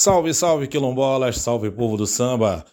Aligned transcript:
Salve, 0.00 0.32
salve 0.32 0.68
quilombolas, 0.68 1.38
salve 1.38 1.72
povo 1.72 1.96
do 1.96 2.06
samba. 2.06 2.64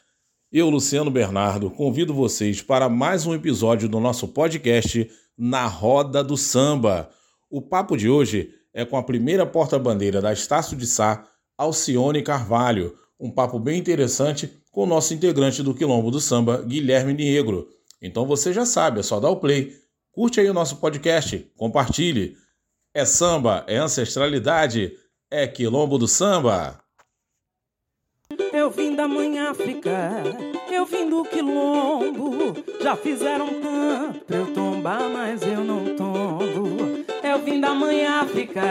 Eu, 0.52 0.70
Luciano 0.70 1.10
Bernardo, 1.10 1.72
convido 1.72 2.14
vocês 2.14 2.62
para 2.62 2.88
mais 2.88 3.26
um 3.26 3.34
episódio 3.34 3.90
do 3.90 4.00
nosso 4.00 4.28
podcast 4.28 5.10
Na 5.36 5.66
Roda 5.66 6.24
do 6.24 6.38
Samba. 6.38 7.10
O 7.50 7.64
papo 7.64 7.98
de 7.98 8.08
hoje 8.08 8.54
é 8.72 8.86
com 8.86 8.96
a 8.96 9.02
primeira 9.02 9.44
porta-bandeira 9.44 10.22
da 10.22 10.32
Estácio 10.32 10.78
de 10.78 10.86
Sá, 10.86 11.28
Alcione 11.58 12.22
Carvalho. 12.22 12.96
Um 13.20 13.32
papo 13.32 13.58
bem 13.58 13.80
interessante 13.80 14.48
com 14.72 14.84
o 14.84 14.86
nosso 14.86 15.12
integrante 15.12 15.64
do 15.64 15.74
Quilombo 15.74 16.12
do 16.12 16.20
Samba, 16.20 16.62
Guilherme 16.62 17.16
Negro. 17.16 17.68
Então 18.00 18.28
você 18.28 18.54
já 18.54 18.68
sabe, 18.68 19.00
é 19.00 19.04
só 19.04 19.20
dar 19.20 19.32
o 19.32 19.38
play. 19.38 19.74
Curte 20.12 20.40
aí 20.40 20.48
o 20.48 20.54
nosso 20.54 20.76
podcast, 20.76 21.40
compartilhe. 21.58 22.38
É 22.94 23.04
samba, 23.04 23.64
é 23.66 23.78
ancestralidade, 23.78 24.94
é 25.32 25.48
Quilombo 25.48 25.98
do 25.98 26.08
Samba. 26.08 26.85
Eu 28.58 28.72
vim 28.72 28.96
da 28.96 29.06
mãe 29.06 29.38
África, 29.38 30.24
eu 30.72 30.86
vim 30.86 31.10
do 31.10 31.26
quilombo. 31.26 32.54
Já 32.82 32.96
fizeram 32.96 33.48
tanto 33.62 34.22
pra 34.22 34.38
eu 34.38 34.54
tombar, 34.54 35.10
mas 35.10 35.42
eu 35.42 35.62
não 35.62 35.94
tombo. 35.98 37.04
Eu 37.22 37.40
vim 37.40 37.60
da 37.60 37.74
mãe 37.74 38.06
África, 38.06 38.62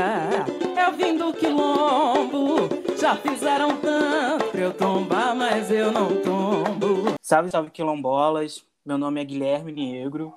eu 0.83 0.93
vim 0.97 1.19
do 1.19 1.35
quilombo. 1.35 2.67
Já 2.99 3.15
fizeram 3.15 3.77
tanto 3.77 4.47
pra 4.47 4.61
eu 4.63 4.73
tombar, 4.73 5.37
mas 5.37 5.71
eu 5.71 5.93
não 5.93 6.17
tombo. 6.23 7.15
Salve, 7.21 7.51
salve 7.51 7.71
quilombolas. 7.71 8.65
Meu 8.87 8.97
nome 8.97 9.21
é 9.21 9.25
Guilherme 9.25 9.71
Negro. 9.71 10.33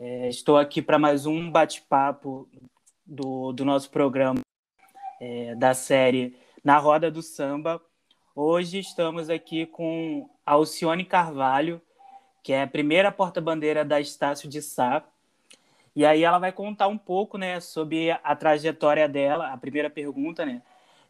É, 0.00 0.30
estou 0.30 0.56
aqui 0.56 0.80
para 0.80 0.98
mais 0.98 1.26
um 1.26 1.50
bate-papo 1.50 2.48
do, 3.04 3.52
do 3.52 3.62
nosso 3.62 3.90
programa 3.90 4.40
é, 5.20 5.54
da 5.54 5.74
série 5.74 6.34
Na 6.64 6.78
Roda 6.78 7.10
do 7.10 7.20
Samba 7.20 7.78
Hoje 8.38 8.80
estamos 8.80 9.30
aqui 9.30 9.64
com 9.64 10.28
Alcione 10.44 11.06
Carvalho, 11.06 11.80
que 12.42 12.52
é 12.52 12.64
a 12.64 12.66
primeira 12.66 13.10
porta-bandeira 13.10 13.82
da 13.82 13.98
Estácio 13.98 14.46
de 14.46 14.60
Sá. 14.60 15.02
E 15.94 16.04
aí 16.04 16.22
ela 16.22 16.38
vai 16.38 16.52
contar 16.52 16.86
um 16.86 16.98
pouco 16.98 17.38
né, 17.38 17.60
sobre 17.60 18.10
a 18.10 18.36
trajetória 18.36 19.08
dela, 19.08 19.50
a 19.50 19.56
primeira 19.56 19.88
pergunta, 19.88 20.44
né? 20.44 20.60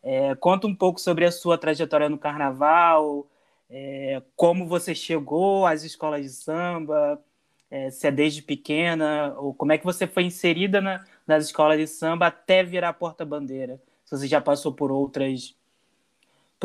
É, 0.05 0.37
conta 0.37 0.69
um 0.69 0.75
pouco 0.75 1.01
sobre 1.01 1.25
a 1.25 1.33
sua 1.33 1.59
trajetória 1.59 2.09
no 2.09 2.17
carnaval, 2.17 3.27
é, 3.69 4.23
como 4.37 4.65
você 4.69 4.95
chegou 4.95 5.67
às 5.67 5.83
escolas 5.83 6.23
de 6.23 6.31
samba, 6.31 7.21
é, 7.69 7.91
se 7.91 8.07
é 8.07 8.13
desde 8.13 8.41
pequena, 8.41 9.35
ou 9.37 9.53
como 9.53 9.73
é 9.73 9.79
que 9.79 9.85
você 9.85 10.07
foi 10.07 10.23
inserida 10.23 10.81
na, 10.81 11.05
nas 11.27 11.47
escolas 11.47 11.77
de 11.77 11.89
samba 11.89 12.29
até 12.29 12.63
virar 12.63 12.93
porta-bandeira. 12.93 13.83
Se 14.05 14.17
você 14.17 14.29
já 14.29 14.41
passou 14.41 14.73
por 14.73 14.93
outras 14.93 15.57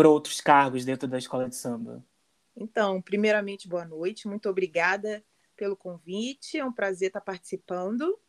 por 0.02 0.08
outros 0.08 0.42
cargos 0.42 0.84
dentro 0.84 1.08
da 1.08 1.20
escola 1.20 1.48
de 1.48 1.56
samba? 1.56 2.04
Então, 2.58 3.00
primeiramente, 3.00 3.68
boa 3.68 3.86
noite. 3.86 4.28
Muito 4.28 4.50
obrigada 4.50 5.24
pelo 5.56 5.78
convite. 5.78 6.58
É 6.58 6.66
um 6.66 6.74
prazer 6.74 7.10
estar 7.10 7.22
participando. 7.22 8.20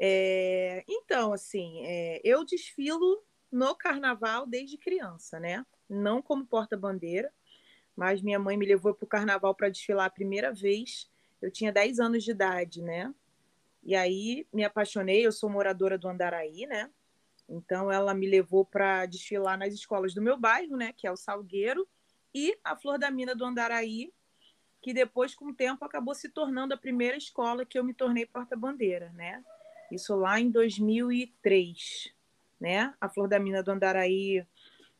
É... 0.00 0.84
Então, 0.88 1.32
assim, 1.32 1.84
é... 1.84 2.20
eu 2.22 2.44
desfilo 2.44 3.24
no 3.50 3.74
carnaval 3.74 4.46
desde 4.46 4.78
criança, 4.78 5.40
né? 5.40 5.66
Não 5.90 6.22
como 6.22 6.46
porta-bandeira, 6.46 7.32
mas 7.96 8.22
minha 8.22 8.38
mãe 8.38 8.56
me 8.56 8.64
levou 8.64 8.94
para 8.94 9.04
o 9.04 9.08
carnaval 9.08 9.52
para 9.52 9.70
desfilar 9.70 10.06
a 10.06 10.10
primeira 10.10 10.52
vez. 10.52 11.10
Eu 11.42 11.50
tinha 11.50 11.72
10 11.72 11.98
anos 11.98 12.22
de 12.22 12.30
idade, 12.30 12.82
né? 12.82 13.12
E 13.82 13.96
aí 13.96 14.46
me 14.52 14.62
apaixonei. 14.62 15.26
Eu 15.26 15.32
sou 15.32 15.50
moradora 15.50 15.98
do 15.98 16.06
Andaraí, 16.06 16.66
né? 16.66 16.88
Então 17.48 17.90
ela 17.90 18.14
me 18.14 18.26
levou 18.26 18.64
para 18.64 19.06
desfilar 19.06 19.58
nas 19.58 19.74
escolas 19.74 20.14
do 20.14 20.22
meu 20.22 20.36
bairro, 20.36 20.76
né, 20.76 20.92
que 20.92 21.06
é 21.06 21.12
o 21.12 21.16
Salgueiro, 21.16 21.86
e 22.34 22.58
a 22.64 22.74
Flor 22.74 22.98
da 22.98 23.10
Mina 23.10 23.34
do 23.34 23.44
Andaraí, 23.44 24.12
que 24.82 24.92
depois 24.92 25.34
com 25.34 25.46
o 25.46 25.54
tempo 25.54 25.84
acabou 25.84 26.14
se 26.14 26.28
tornando 26.28 26.74
a 26.74 26.76
primeira 26.76 27.16
escola 27.16 27.64
que 27.64 27.78
eu 27.78 27.84
me 27.84 27.94
tornei 27.94 28.26
porta-bandeira, 28.26 29.10
né? 29.14 29.42
Isso 29.90 30.14
lá 30.16 30.40
em 30.40 30.50
2003, 30.50 32.12
né? 32.60 32.92
A 33.00 33.08
Flor 33.08 33.28
da 33.28 33.38
Mina 33.38 33.62
do 33.62 33.70
Andaraí, 33.70 34.46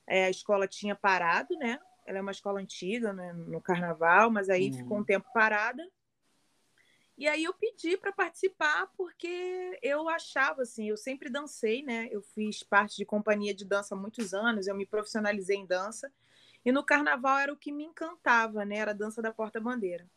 é, 0.07 0.27
a 0.27 0.31
escola 0.31 0.69
tinha 0.69 0.95
parado, 0.95 1.55
né? 1.59 1.79
Ela 2.07 2.19
é 2.19 2.23
uma 2.23 2.31
escola 2.31 2.61
antiga, 2.61 3.13
né, 3.13 3.33
no 3.33 3.61
carnaval, 3.61 4.31
mas 4.31 4.49
aí 4.49 4.71
uhum. 4.71 4.77
ficou 4.77 4.99
um 4.99 5.05
tempo 5.05 5.27
parada. 5.35 5.87
E 7.17 7.29
aí 7.29 7.45
eu 7.45 7.55
pedi 7.55 7.97
para 7.97 8.13
participar 8.13 8.89
porque 8.97 9.79
eu 9.81 10.09
achava 10.09 10.63
assim, 10.63 10.89
eu 10.89 10.97
sempre 10.97 11.31
dancei, 11.31 11.83
né? 11.83 12.09
Eu 12.11 12.21
fiz 12.21 12.63
parte 12.65 12.97
de 12.97 13.05
companhia 13.05 13.55
de 13.55 13.65
dança 13.65 13.95
há 13.95 13.99
muitos 13.99 14.35
anos, 14.35 14.67
eu 14.67 14.75
me 14.75 14.85
profissionalizei 14.85 15.57
em 15.57 15.67
dança. 15.67 16.13
E 16.65 16.73
no 16.73 16.83
carnaval 16.83 17.39
era 17.39 17.53
o 17.53 17.57
que 17.57 17.71
me 17.71 17.85
encantava, 17.85 18.65
né? 18.65 18.79
Era 18.79 18.91
a 18.91 18.95
dança 18.95 19.23
da 19.23 19.33
porta-bandeira. 19.33 20.09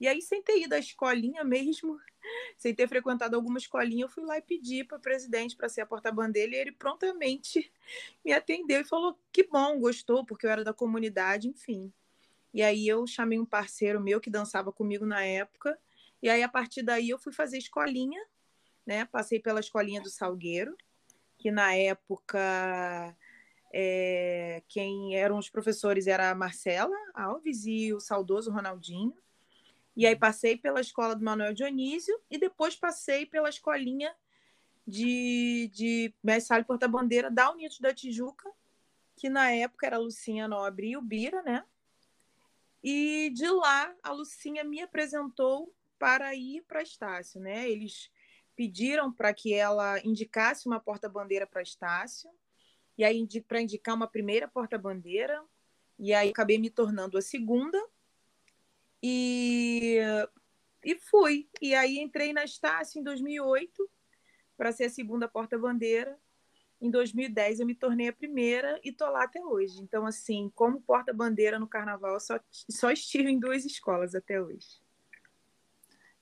E 0.00 0.06
aí, 0.06 0.22
sem 0.22 0.42
ter 0.42 0.62
ido 0.62 0.74
à 0.74 0.78
escolinha 0.78 1.44
mesmo, 1.44 2.00
sem 2.56 2.74
ter 2.74 2.88
frequentado 2.88 3.36
alguma 3.36 3.58
escolinha, 3.58 4.04
eu 4.04 4.08
fui 4.08 4.24
lá 4.24 4.38
e 4.38 4.42
pedi 4.42 4.84
para 4.84 4.96
o 4.96 5.00
presidente 5.00 5.56
para 5.56 5.68
ser 5.68 5.82
a 5.82 5.86
porta-bandeira 5.86 6.54
e 6.54 6.58
ele 6.58 6.72
prontamente 6.72 7.70
me 8.24 8.32
atendeu 8.32 8.80
e 8.80 8.84
falou: 8.84 9.18
que 9.32 9.42
bom, 9.42 9.78
gostou, 9.78 10.24
porque 10.24 10.46
eu 10.46 10.50
era 10.50 10.64
da 10.64 10.72
comunidade, 10.72 11.48
enfim. 11.48 11.92
E 12.54 12.62
aí 12.62 12.88
eu 12.88 13.06
chamei 13.06 13.38
um 13.38 13.44
parceiro 13.44 14.00
meu 14.00 14.20
que 14.20 14.30
dançava 14.30 14.72
comigo 14.72 15.04
na 15.04 15.22
época 15.22 15.78
e 16.22 16.28
aí, 16.28 16.42
a 16.42 16.48
partir 16.48 16.82
daí, 16.82 17.10
eu 17.10 17.18
fui 17.18 17.32
fazer 17.32 17.58
escolinha, 17.58 18.20
né? 18.86 19.04
Passei 19.04 19.38
pela 19.38 19.60
escolinha 19.60 20.00
do 20.00 20.10
Salgueiro, 20.10 20.76
que 21.36 21.50
na 21.50 21.74
época 21.74 23.16
é, 23.72 24.62
quem 24.68 25.16
eram 25.16 25.38
os 25.38 25.48
professores 25.48 26.06
era 26.06 26.30
a 26.30 26.34
Marcela 26.34 26.96
Alves 27.14 27.64
e 27.66 27.92
o 27.92 28.00
saudoso 28.00 28.50
Ronaldinho. 28.50 29.16
E 29.96 30.06
aí 30.06 30.16
passei 30.16 30.56
pela 30.56 30.80
escola 30.80 31.14
do 31.14 31.24
Manuel 31.24 31.52
Dionísio 31.52 32.18
e 32.30 32.38
depois 32.38 32.76
passei 32.76 33.26
pela 33.26 33.48
escolinha 33.48 34.14
de, 34.86 35.70
de 35.74 36.14
Mestre 36.22 36.64
Porta-Bandeira 36.64 37.30
da 37.30 37.50
Unidos 37.50 37.78
da 37.78 37.92
Tijuca, 37.92 38.50
que 39.16 39.28
na 39.28 39.50
época 39.50 39.86
era 39.86 39.96
a 39.96 40.00
Lucinha 40.00 40.48
Nobre 40.48 40.90
e 40.90 40.96
o 40.96 41.02
Bira, 41.02 41.42
né? 41.42 41.64
E 42.82 43.30
de 43.34 43.48
lá 43.50 43.94
a 44.02 44.12
Lucinha 44.12 44.62
me 44.64 44.80
apresentou 44.80 45.74
para 45.98 46.34
ir 46.34 46.62
para 46.62 46.82
Estácio, 46.82 47.40
né? 47.40 47.68
Eles 47.68 48.10
pediram 48.56 49.12
para 49.12 49.32
que 49.32 49.54
ela 49.54 50.00
indicasse 50.04 50.66
uma 50.66 50.80
porta-bandeira 50.80 51.46
para 51.46 51.62
Estácio, 51.62 52.30
e 52.96 53.04
aí 53.04 53.26
para 53.42 53.60
indicar 53.60 53.94
uma 53.94 54.08
primeira 54.08 54.48
porta-bandeira, 54.48 55.42
e 55.98 56.12
aí 56.12 56.30
acabei 56.30 56.58
me 56.58 56.70
tornando 56.70 57.16
a 57.16 57.22
segunda, 57.22 57.78
e, 59.02 59.98
e 60.84 60.96
fui. 60.96 61.48
E 61.60 61.74
aí 61.74 61.98
entrei 61.98 62.32
na 62.32 62.44
Estácio 62.44 63.00
em 63.00 63.04
2008 63.04 63.88
para 64.56 64.72
ser 64.72 64.84
a 64.84 64.90
segunda 64.90 65.28
porta-bandeira. 65.28 66.18
Em 66.80 66.90
2010 66.90 67.60
eu 67.60 67.66
me 67.66 67.74
tornei 67.74 68.08
a 68.08 68.12
primeira 68.12 68.80
e 68.84 68.92
tô 68.92 69.08
lá 69.08 69.24
até 69.24 69.44
hoje. 69.44 69.80
Então, 69.80 70.06
assim, 70.06 70.50
como 70.54 70.80
porta-bandeira 70.80 71.58
no 71.58 71.66
carnaval, 71.66 72.18
só, 72.20 72.38
só 72.50 72.90
estive 72.90 73.30
em 73.30 73.38
duas 73.38 73.64
escolas 73.64 74.14
até 74.14 74.40
hoje. 74.40 74.80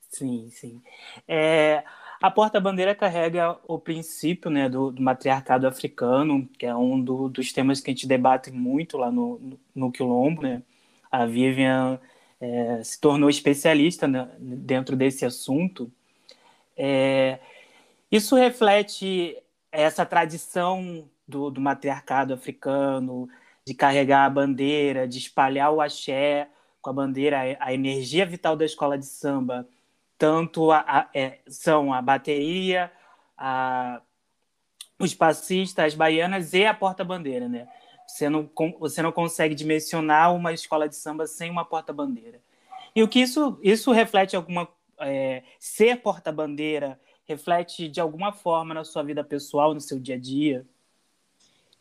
Sim, 0.08 0.48
sim. 0.50 0.82
É, 1.28 1.84
a 2.20 2.30
porta-bandeira 2.30 2.94
carrega 2.94 3.58
o 3.66 3.78
princípio 3.78 4.50
né, 4.50 4.68
do, 4.68 4.90
do, 4.90 5.02
matriarcado 5.02 5.66
africano, 5.66 6.48
que 6.58 6.64
é 6.64 6.74
um 6.74 7.00
do, 7.00 7.28
dos 7.28 7.52
temas 7.52 7.80
que 7.80 7.90
a 7.90 7.94
gente 7.94 8.06
debate 8.06 8.50
muito 8.50 8.96
lá 8.96 9.10
no, 9.10 9.38
no, 9.38 9.60
no 9.74 9.92
Quilombo. 9.92 10.42
Né? 10.42 10.62
A 11.10 11.26
Vivian 11.26 12.00
é, 12.40 12.82
se 12.82 13.00
tornou 13.00 13.28
especialista 13.28 14.08
né, 14.08 14.28
dentro 14.38 14.96
desse 14.96 15.24
assunto. 15.24 15.92
É, 16.76 17.38
isso 18.10 18.36
reflete 18.36 19.36
essa 19.70 20.06
tradição 20.06 21.08
do, 21.28 21.50
do 21.50 21.60
matriarcado 21.60 22.32
africano, 22.32 23.28
de 23.66 23.74
carregar 23.74 24.24
a 24.24 24.30
bandeira, 24.30 25.06
de 25.08 25.18
espalhar 25.18 25.72
o 25.72 25.80
axé 25.80 26.48
com 26.80 26.90
a 26.90 26.92
bandeira, 26.92 27.56
a 27.60 27.74
energia 27.74 28.24
vital 28.24 28.56
da 28.56 28.64
escola 28.64 28.96
de 28.96 29.06
samba 29.06 29.66
tanto 30.18 30.70
a, 30.70 30.78
a, 30.80 31.08
é, 31.14 31.40
são 31.46 31.92
a 31.92 32.00
bateria, 32.00 32.90
a, 33.36 34.00
os 34.98 35.14
passistas, 35.14 35.86
as 35.86 35.94
baianas 35.94 36.52
e 36.54 36.64
a 36.64 36.74
porta-bandeira, 36.74 37.48
né? 37.48 37.68
Você 38.06 38.28
não, 38.28 38.48
você 38.78 39.02
não 39.02 39.12
consegue 39.12 39.54
dimensionar 39.54 40.34
uma 40.34 40.52
escola 40.52 40.88
de 40.88 40.96
samba 40.96 41.26
sem 41.26 41.50
uma 41.50 41.64
porta-bandeira. 41.64 42.40
E 42.94 43.02
o 43.02 43.08
que 43.08 43.20
isso, 43.20 43.58
isso 43.62 43.92
reflete 43.92 44.36
alguma. 44.36 44.68
É, 44.98 45.42
ser 45.58 46.00
porta-bandeira 46.00 46.98
reflete 47.26 47.88
de 47.88 48.00
alguma 48.00 48.32
forma 48.32 48.72
na 48.72 48.84
sua 48.84 49.02
vida 49.02 49.22
pessoal, 49.22 49.74
no 49.74 49.80
seu 49.80 49.98
dia 49.98 50.14
a 50.14 50.18
dia? 50.18 50.66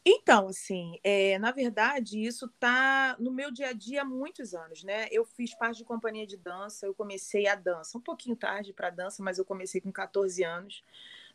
Então, 0.07 0.47
assim, 0.49 0.99
é, 1.03 1.39
na 1.39 1.51
verdade, 1.51 2.19
isso 2.23 2.45
está 2.45 3.15
no 3.19 3.31
meu 3.31 3.51
dia 3.51 3.69
a 3.69 3.73
dia 3.73 4.03
há 4.03 4.05
muitos 4.05 4.53
anos, 4.53 4.83
né? 4.83 5.07
Eu 5.11 5.25
fiz 5.25 5.55
parte 5.55 5.77
de 5.79 5.83
companhia 5.83 6.27
de 6.27 6.37
dança, 6.37 6.85
eu 6.85 6.93
comecei 6.93 7.47
a 7.47 7.55
dança, 7.55 7.97
um 7.97 8.01
pouquinho 8.01 8.35
tarde 8.35 8.71
para 8.71 8.91
dança, 8.91 9.23
mas 9.23 9.39
eu 9.39 9.45
comecei 9.45 9.81
com 9.81 9.91
14 9.91 10.43
anos, 10.43 10.83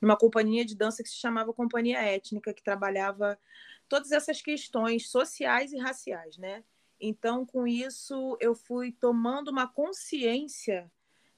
numa 0.00 0.16
companhia 0.16 0.64
de 0.64 0.76
dança 0.76 1.02
que 1.02 1.08
se 1.08 1.16
chamava 1.16 1.52
Companhia 1.52 2.00
Étnica, 2.00 2.54
que 2.54 2.62
trabalhava 2.62 3.36
todas 3.88 4.12
essas 4.12 4.40
questões 4.40 5.10
sociais 5.10 5.72
e 5.72 5.78
raciais, 5.78 6.38
né? 6.38 6.62
Então, 7.00 7.44
com 7.44 7.66
isso, 7.66 8.36
eu 8.40 8.54
fui 8.54 8.92
tomando 8.92 9.48
uma 9.48 9.66
consciência, 9.66 10.88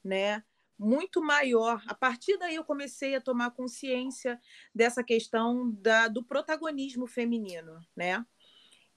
né, 0.05 0.45
muito 0.83 1.23
maior. 1.23 1.83
A 1.87 1.95
partir 1.95 2.37
daí, 2.37 2.57
eu 2.57 2.65
comecei 2.65 3.15
a 3.15 3.21
tomar 3.21 3.53
consciência 3.53 4.41
dessa 4.75 5.03
questão 5.03 5.71
da, 5.71 6.09
do 6.09 6.23
protagonismo 6.25 7.07
feminino, 7.07 7.81
né? 7.97 8.25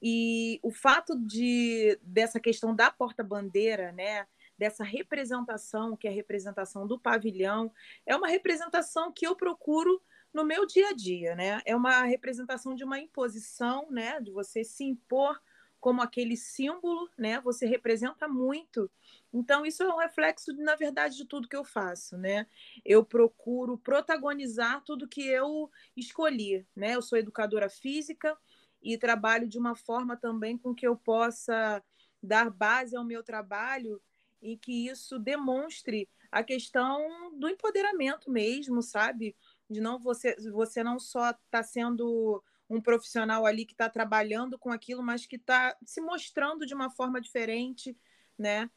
E 0.02 0.60
o 0.62 0.72
fato 0.72 1.16
de 1.18 1.98
dessa 2.02 2.40
questão 2.40 2.76
da 2.76 2.92
porta-bandeira, 2.92 3.92
né, 3.92 4.28
dessa 4.58 4.84
representação, 4.84 5.96
que 5.96 6.08
é 6.08 6.12
a 6.12 6.14
representação 6.14 6.86
do 6.86 7.00
pavilhão, 7.00 7.72
é 8.06 8.16
uma 8.16 8.28
representação 8.28 9.12
que 9.12 9.26
eu 9.26 9.36
procuro 9.36 10.02
no 10.34 10.44
meu 10.44 10.66
dia 10.66 10.90
a 10.90 10.94
dia, 10.94 11.36
né? 11.36 11.62
É 11.66 11.76
uma 11.76 12.04
representação 12.04 12.76
de 12.76 12.84
uma 12.84 13.00
imposição, 13.00 13.88
né, 13.90 14.20
de 14.20 14.32
você 14.32 14.64
se 14.64 14.84
impor 14.84 15.40
como 15.86 16.02
aquele 16.02 16.36
símbolo, 16.36 17.08
né? 17.16 17.40
Você 17.42 17.68
representa 17.68 18.28
muito. 18.28 18.90
Então 19.32 19.64
isso 19.64 19.84
é 19.84 19.94
um 19.94 20.00
reflexo, 20.00 20.52
na 20.54 20.76
verdade, 20.76 21.16
de 21.16 21.26
tudo 21.26 21.48
que 21.48 21.56
eu 21.56 21.64
faço, 21.64 22.18
né? 22.18 22.48
Eu 22.84 23.06
procuro 23.06 23.78
protagonizar 23.78 24.84
tudo 24.84 25.08
que 25.08 25.22
eu 25.22 25.70
escolhi, 25.96 26.66
né? 26.76 26.96
Eu 26.96 27.04
sou 27.04 27.20
educadora 27.20 27.70
física 27.70 28.36
e 28.82 28.98
trabalho 28.98 29.48
de 29.48 29.60
uma 29.60 29.76
forma 29.76 30.18
também 30.18 30.58
com 30.58 30.74
que 30.74 30.88
eu 30.88 30.96
possa 30.96 31.84
dar 32.20 32.50
base 32.50 32.98
ao 32.98 33.06
meu 33.06 33.22
trabalho 33.22 34.02
e 34.42 34.58
que 34.58 34.88
isso 34.88 35.20
demonstre 35.20 36.10
a 36.32 36.44
questão 36.44 37.32
do 37.38 37.48
empoderamento 37.48 38.32
mesmo, 38.32 38.82
sabe? 38.82 39.36
De 39.70 39.80
não 39.80 40.00
você 40.00 40.36
você 40.52 40.84
não 40.84 40.98
só 40.98 41.30
está 41.30 41.62
sendo 41.62 42.44
um 42.70 42.82
profissional 42.82 43.46
ali 43.46 43.66
que 43.66 43.74
está 43.74 43.90
trabalhando 43.90 44.58
com 44.58 44.72
aquilo, 44.72 45.04
mas 45.04 45.26
que 45.26 45.36
está 45.36 45.76
se 45.86 46.02
mostrando 46.02 46.66
de 46.66 46.74
uma 46.74 46.90
forma 46.90 47.22
diferente, 47.22 47.98
né? 48.38 48.70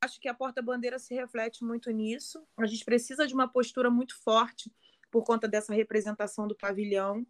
Acho 0.00 0.20
que 0.20 0.28
a 0.28 0.34
porta-bandeira 0.34 0.98
se 0.98 1.14
reflete 1.14 1.64
muito 1.64 1.90
nisso. 1.90 2.46
A 2.56 2.66
gente 2.66 2.84
precisa 2.84 3.26
de 3.26 3.34
uma 3.34 3.48
postura 3.48 3.90
muito 3.90 4.16
forte 4.22 4.72
por 5.10 5.24
conta 5.24 5.48
dessa 5.48 5.74
representação 5.74 6.46
do 6.46 6.54
pavilhão 6.54 7.26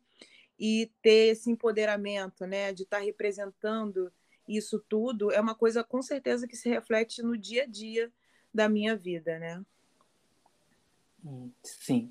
e 0.58 0.92
ter 1.00 1.32
esse 1.32 1.50
empoderamento, 1.50 2.44
né, 2.44 2.72
de 2.72 2.82
estar 2.82 2.98
tá 2.98 3.02
representando 3.02 4.12
isso 4.46 4.82
tudo, 4.88 5.30
é 5.30 5.40
uma 5.40 5.54
coisa 5.54 5.84
com 5.84 6.02
certeza 6.02 6.48
que 6.48 6.56
se 6.56 6.68
reflete 6.68 7.22
no 7.22 7.36
dia 7.36 7.64
a 7.64 7.66
dia 7.66 8.10
da 8.52 8.68
minha 8.68 8.96
vida, 8.96 9.38
né? 9.38 9.64
Sim. 11.62 12.10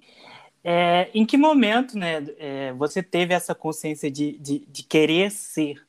É, 0.70 1.10
em 1.14 1.26
que 1.26 1.38
momento 1.38 1.98
né, 1.98 2.18
é, 2.38 2.74
você 2.74 3.02
teve 3.02 3.34
essa 3.34 3.56
consciência 3.56 4.12
de, 4.12 4.38
de, 4.38 4.60
de 4.66 4.84
querer 4.84 5.32
ser 5.32 5.88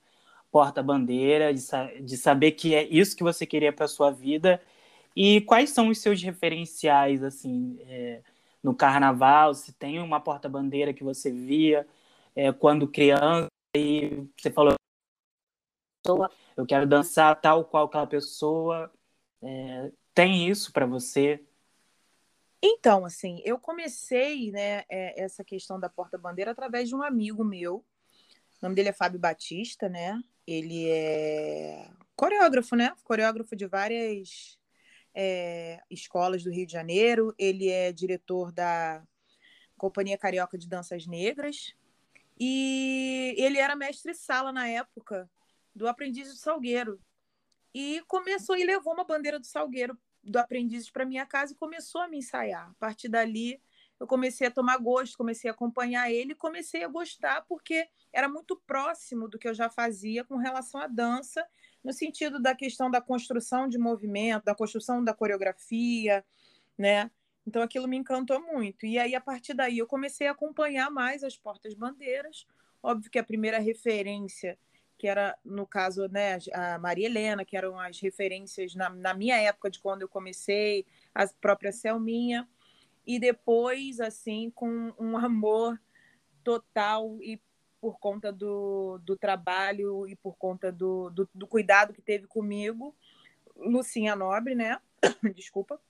porta-bandeira, 0.52 1.52
de, 1.52 1.60
de, 2.04 2.16
saber 2.16 2.52
que 2.52 2.74
é 2.76 2.84
isso 2.84 3.16
que 3.16 3.24
você 3.24 3.44
queria 3.44 3.72
para 3.72 3.88
sua 3.88 4.12
vida? 4.12 4.62
E 5.16 5.40
quais 5.42 5.70
são 5.70 5.88
os 5.88 5.98
seus 5.98 6.22
referenciais 6.22 7.24
assim 7.24 7.78
é, 7.88 8.22
no 8.62 8.74
carnaval? 8.74 9.52
Se 9.54 9.72
tem 9.72 9.98
uma 10.00 10.20
porta-bandeira 10.20 10.94
que 10.94 11.02
você 11.04 11.32
via 11.32 11.84
é, 12.36 12.52
quando 12.52 12.86
criança 12.88 13.48
e 13.76 14.28
você 14.38 14.50
falou 14.50 14.74
eu 16.56 16.66
quero 16.66 16.86
dançar 16.86 17.40
tal 17.40 17.64
qual 17.64 17.86
aquela 17.86 18.06
pessoa. 18.06 18.92
É, 19.42 19.92
tem 20.14 20.48
isso 20.48 20.72
para 20.72 20.86
você? 20.86 21.44
Então, 22.62 23.04
assim, 23.04 23.40
eu 23.44 23.58
comecei 23.58 24.50
né, 24.50 24.84
é, 24.88 25.22
essa 25.22 25.44
questão 25.44 25.78
da 25.78 25.88
porta-bandeira 25.88 26.50
através 26.50 26.88
de 26.88 26.94
um 26.94 27.02
amigo 27.02 27.44
meu. 27.44 27.76
O 27.76 27.84
nome 28.62 28.74
dele 28.74 28.88
é 28.88 28.92
Fábio 28.92 29.20
Batista, 29.20 29.88
né? 29.88 30.20
Ele 30.46 30.88
é 30.88 31.88
coreógrafo, 32.16 32.74
né? 32.74 32.92
Coreógrafo 33.04 33.54
de 33.54 33.66
várias 33.66 34.58
é, 35.14 35.80
escolas 35.88 36.42
do 36.42 36.50
Rio 36.50 36.66
de 36.66 36.72
Janeiro. 36.72 37.32
Ele 37.38 37.68
é 37.68 37.92
diretor 37.92 38.50
da 38.50 39.06
Companhia 39.76 40.18
Carioca 40.18 40.58
de 40.58 40.68
Danças 40.68 41.06
Negras. 41.06 41.74
E 42.40 43.34
ele 43.38 43.58
era 43.58 43.76
mestre-sala 43.76 44.52
na 44.52 44.68
época 44.68 45.30
do 45.74 45.86
Aprendiz 45.86 46.28
do 46.28 46.36
Salgueiro. 46.36 47.00
E 47.72 48.02
começou 48.08 48.56
e 48.56 48.64
levou 48.64 48.94
uma 48.94 49.04
bandeira 49.04 49.38
do 49.38 49.46
Salgueiro 49.46 49.96
do 50.22 50.38
Aprendizes 50.38 50.90
para 50.90 51.04
minha 51.04 51.26
casa 51.26 51.52
e 51.52 51.56
começou 51.56 52.00
a 52.00 52.08
me 52.08 52.18
ensaiar. 52.18 52.70
A 52.70 52.74
partir 52.74 53.08
dali, 53.08 53.60
eu 54.00 54.06
comecei 54.06 54.46
a 54.46 54.50
tomar 54.50 54.78
gosto, 54.78 55.16
comecei 55.16 55.50
a 55.50 55.52
acompanhar 55.52 56.10
ele 56.10 56.34
comecei 56.34 56.84
a 56.84 56.88
gostar 56.88 57.42
porque 57.48 57.88
era 58.12 58.28
muito 58.28 58.56
próximo 58.56 59.28
do 59.28 59.38
que 59.38 59.48
eu 59.48 59.54
já 59.54 59.68
fazia 59.68 60.24
com 60.24 60.36
relação 60.36 60.80
à 60.80 60.86
dança, 60.86 61.44
no 61.82 61.92
sentido 61.92 62.40
da 62.40 62.54
questão 62.54 62.90
da 62.90 63.00
construção 63.00 63.68
de 63.68 63.78
movimento, 63.78 64.44
da 64.44 64.54
construção 64.54 65.02
da 65.02 65.12
coreografia, 65.12 66.24
né? 66.76 67.10
Então 67.46 67.62
aquilo 67.62 67.88
me 67.88 67.96
encantou 67.96 68.40
muito. 68.40 68.86
E 68.86 68.98
aí 68.98 69.14
a 69.14 69.20
partir 69.20 69.54
daí 69.54 69.78
eu 69.78 69.86
comecei 69.86 70.26
a 70.26 70.32
acompanhar 70.32 70.90
mais 70.90 71.24
as 71.24 71.36
portas 71.36 71.74
bandeiras. 71.74 72.46
Óbvio 72.82 73.10
que 73.10 73.18
a 73.18 73.24
primeira 73.24 73.58
referência 73.58 74.58
que 74.98 75.06
era, 75.06 75.38
no 75.44 75.64
caso, 75.64 76.08
né, 76.08 76.38
a 76.52 76.78
Maria 76.78 77.06
Helena, 77.06 77.44
que 77.44 77.56
eram 77.56 77.78
as 77.78 78.00
referências 78.00 78.74
na, 78.74 78.90
na 78.90 79.14
minha 79.14 79.36
época 79.36 79.70
de 79.70 79.78
quando 79.78 80.02
eu 80.02 80.08
comecei, 80.08 80.84
a 81.14 81.26
própria 81.40 81.70
Selminha, 81.70 82.48
e 83.06 83.18
depois, 83.18 84.00
assim, 84.00 84.50
com 84.50 84.92
um 84.98 85.16
amor 85.16 85.80
total 86.42 87.16
e 87.22 87.40
por 87.80 87.98
conta 88.00 88.32
do, 88.32 88.98
do 89.04 89.16
trabalho 89.16 90.06
e 90.08 90.16
por 90.16 90.36
conta 90.36 90.72
do, 90.72 91.08
do, 91.10 91.28
do 91.32 91.46
cuidado 91.46 91.92
que 91.92 92.02
teve 92.02 92.26
comigo, 92.26 92.94
Lucinha 93.56 94.16
Nobre, 94.16 94.56
né? 94.56 94.80
Desculpa, 95.34 95.80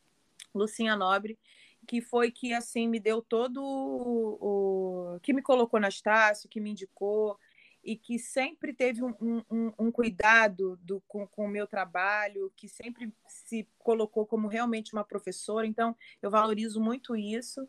Lucinha 0.54 0.94
Nobre, 0.94 1.38
que 1.86 2.02
foi 2.02 2.30
que 2.30 2.52
assim 2.52 2.86
me 2.86 3.00
deu 3.00 3.22
todo 3.22 3.62
o, 3.64 5.18
que 5.22 5.32
me 5.32 5.40
colocou 5.40 5.80
na 5.80 5.88
Estácio, 5.88 6.48
que 6.48 6.60
me 6.60 6.70
indicou, 6.70 7.38
e 7.82 7.96
que 7.96 8.18
sempre 8.18 8.72
teve 8.72 9.02
um, 9.02 9.14
um, 9.50 9.72
um 9.78 9.90
cuidado 9.90 10.78
do, 10.82 11.00
com, 11.08 11.26
com 11.26 11.46
o 11.46 11.48
meu 11.48 11.66
trabalho, 11.66 12.52
que 12.56 12.68
sempre 12.68 13.12
se 13.26 13.66
colocou 13.78 14.26
como 14.26 14.48
realmente 14.48 14.92
uma 14.92 15.04
professora. 15.04 15.66
Então, 15.66 15.96
eu 16.20 16.30
valorizo 16.30 16.80
muito 16.80 17.16
isso. 17.16 17.66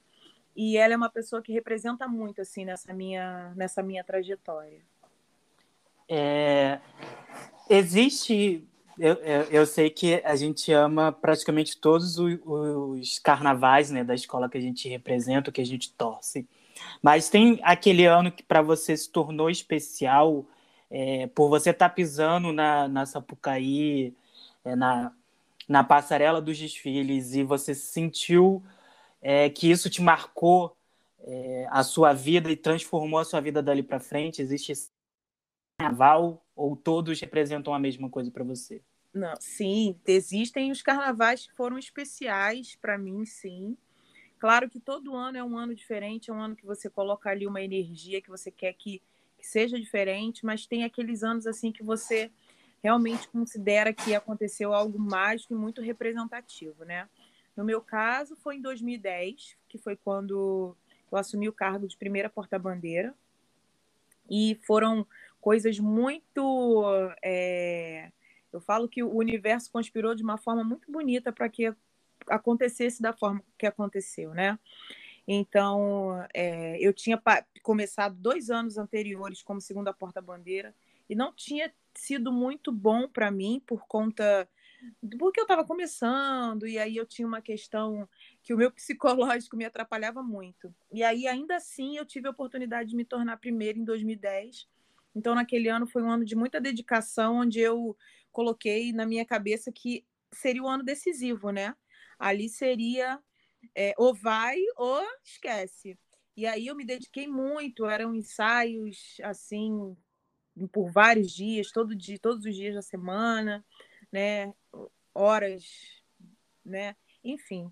E 0.56 0.77
ela 0.77 0.94
é 0.94 0.97
uma 0.97 1.09
pessoa 1.09 1.41
que 1.41 1.53
representa 1.53 2.07
muito 2.07 2.41
assim 2.41 2.65
nessa 2.65 2.94
minha, 2.94 3.53
nessa 3.56 3.81
minha 3.81 4.03
trajetória. 4.03 4.81
É, 6.07 6.79
existe 7.69 8.68
eu, 8.99 9.13
eu, 9.13 9.42
eu, 9.44 9.66
sei 9.66 9.89
que 9.89 10.16
a 10.25 10.35
gente 10.35 10.73
ama 10.73 11.09
praticamente 11.09 11.80
todos 11.80 12.19
os, 12.19 12.37
os, 12.44 13.18
carnavais 13.18 13.89
né, 13.89 14.04
da 14.04 14.13
escola 14.13 14.49
que 14.49 14.57
a 14.57 14.61
gente 14.61 14.89
representa, 14.89 15.54
que 15.54 15.61
a 15.61 15.66
gente 15.66 15.94
torce. 15.94 16.45
Mas 17.02 17.30
tem 17.30 17.59
aquele 17.64 18.06
ano 18.06 18.31
que 18.31 18.44
para 18.44 18.62
você 18.62 18.95
se 18.95 19.09
tornou 19.09 19.50
especial 19.50 20.45
é, 20.90 21.28
por 21.28 21.50
você 21.50 21.69
estar 21.69 21.90
tá 21.90 21.95
pisando 21.95 22.52
na, 22.52 22.88
na 22.88 23.06
Sapucaí, 23.06 24.14
é, 24.66 24.76
na, 24.76 25.14
na 25.68 25.83
passarela 25.83 26.42
dos 26.42 26.57
desfiles, 26.57 27.33
e 27.33 27.44
você 27.44 27.76
sentiu 27.76 28.64
é, 29.21 29.50
que 29.50 29.69
isso 29.69 29.90
te 29.90 30.02
marcou 30.02 30.76
é, 31.21 31.68
a 31.69 31.83
sua 31.83 32.14
vida 32.14 32.52
e 32.52 32.56
transformou 32.56 33.19
a 33.19 33.26
sua 33.26 33.40
vida 33.40 33.62
dali 33.62 33.83
para 33.83 34.00
frente? 34.00 34.42
Existe 34.42 34.71
esse 34.71 34.90
carnaval 35.78 36.44
ou 36.56 36.76
todos 36.76 37.19
representam 37.19 37.74
a 37.74 37.80
mesma 37.80 38.09
coisa 38.09 38.31
para 38.31 38.44
você? 38.44 38.81
Não, 39.14 39.33
sim, 39.40 40.00
existem 40.06 40.71
os 40.71 40.81
carnavais 40.81 41.48
que 41.48 41.56
foram 41.56 41.78
especiais 41.78 42.76
para 42.76 42.98
mim, 42.98 43.26
sim. 43.26 43.76
Claro 44.40 44.69
que 44.69 44.80
todo 44.80 45.16
ano 45.16 45.38
é 45.38 45.44
um 45.44 45.58
ano 45.58 45.76
diferente, 45.76 46.31
é 46.31 46.34
um 46.34 46.42
ano 46.42 46.56
que 46.56 46.66
você 46.66 46.90
coloca 46.90 47.30
ali 47.30 47.46
uma 47.46 47.62
energia 47.62 48.22
que 48.22 48.30
você 48.30 48.50
quer 48.50 48.72
que, 48.74 49.02
que 49.38 49.46
seja 49.46 49.78
diferente, 49.78 50.46
mas 50.46 50.66
tem 50.66 50.86
aqueles 50.86 51.24
anos 51.24 51.46
assim 51.46 51.74
que 51.74 51.84
você 51.84 52.31
realmente 52.81 53.28
considera 53.28 53.94
que 53.94 54.16
aconteceu 54.16 54.74
algo 54.74 54.98
mágico 54.98 55.54
e 55.54 55.58
muito 55.58 55.81
representativo, 55.81 56.86
né? 56.86 57.10
No 57.56 57.66
meu 57.66 57.81
caso, 57.81 58.38
foi 58.38 58.56
em 58.56 58.62
2010, 58.62 59.58
que 59.68 59.78
foi 59.78 59.98
quando 59.98 60.74
eu 61.12 61.18
assumi 61.18 61.50
o 61.50 61.54
cargo 61.54 61.86
de 61.86 61.98
primeira 61.98 62.30
porta-bandeira. 62.30 63.14
E 64.30 64.58
foram 64.66 65.06
coisas 65.42 65.78
muito. 65.78 66.86
É... 67.22 68.12
Eu 68.54 68.62
falo 68.62 68.88
que 68.88 69.04
o 69.04 69.14
universo 69.14 69.69
conspirou 69.69 70.16
de 70.16 70.24
uma 70.24 70.38
forma 70.38 70.64
muito 70.64 70.90
bonita 70.90 71.34
para 71.34 71.50
que 71.50 71.76
acontecesse 72.30 73.02
da 73.02 73.14
forma 73.14 73.44
que 73.57 73.66
aconteceu, 73.66 74.33
né? 74.33 74.57
Então, 75.28 76.26
é, 76.33 76.78
eu 76.80 76.92
tinha 76.94 77.21
começado 77.62 78.16
dois 78.16 78.50
anos 78.50 78.78
anteriores 78.78 79.44
como 79.44 79.62
segunda 79.62 79.94
porta-bandeira 79.94 80.74
e 81.09 81.16
não 81.16 81.33
tinha 81.33 81.71
sido 81.94 82.31
muito 82.31 82.71
bom 82.71 83.07
para 83.07 83.30
mim 83.30 83.62
por 83.66 83.86
conta 83.88 84.48
porque 85.19 85.40
eu 85.40 85.44
estava 85.44 85.66
começando 85.66 86.66
e 86.66 86.78
aí 86.80 86.95
eu 86.95 87.06
tinha 87.06 87.28
uma 87.28 87.42
questão 87.42 88.07
que 88.42 88.54
o 88.54 88.57
meu 88.57 88.71
psicológico 88.71 89.57
me 89.57 89.66
atrapalhava 89.66 90.24
muito. 90.24 90.74
E 90.92 91.04
aí 91.04 91.28
ainda 91.28 91.57
assim 91.57 91.98
eu 91.98 92.06
tive 92.06 92.28
a 92.28 92.31
oportunidade 92.31 92.90
de 92.90 92.95
me 92.95 93.06
tornar 93.06 93.38
primeira 93.38 93.78
em 93.78 93.83
2010 93.83 94.68
Então, 95.16 95.36
naquele 95.36 95.69
ano 95.69 95.88
foi 95.88 96.02
um 96.02 96.09
ano 96.09 96.24
de 96.24 96.36
muita 96.36 96.62
dedicação, 96.62 97.38
onde 97.38 97.59
eu 97.59 97.95
coloquei 98.31 98.94
na 98.94 99.06
minha 99.06 99.26
cabeça 99.26 99.71
que 99.71 100.06
seria 100.31 100.64
o 100.64 100.68
ano 100.68 100.83
decisivo, 100.83 101.52
né? 101.52 101.76
Ali 102.19 102.49
seria 102.49 103.19
é, 103.73 103.94
ou 103.97 104.14
vai 104.14 104.57
ou 104.76 105.02
esquece. 105.23 105.97
E 106.35 106.45
aí 106.45 106.68
eu 106.68 106.76
me 106.76 106.85
dediquei 106.85 107.28
muito, 107.28 107.85
eram 107.85 108.14
ensaios 108.14 109.18
assim 109.23 109.95
por 110.71 110.92
vários 110.92 111.31
dias, 111.31 111.71
todo 111.71 111.95
dia, 111.95 112.19
todos 112.19 112.45
os 112.45 112.56
dias 112.56 112.76
da 112.76 112.81
semana, 112.81 113.66
né? 114.11 114.54
Horas, 115.14 115.64
né? 116.64 116.95
Enfim. 117.23 117.71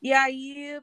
E 0.00 0.12
aí 0.12 0.80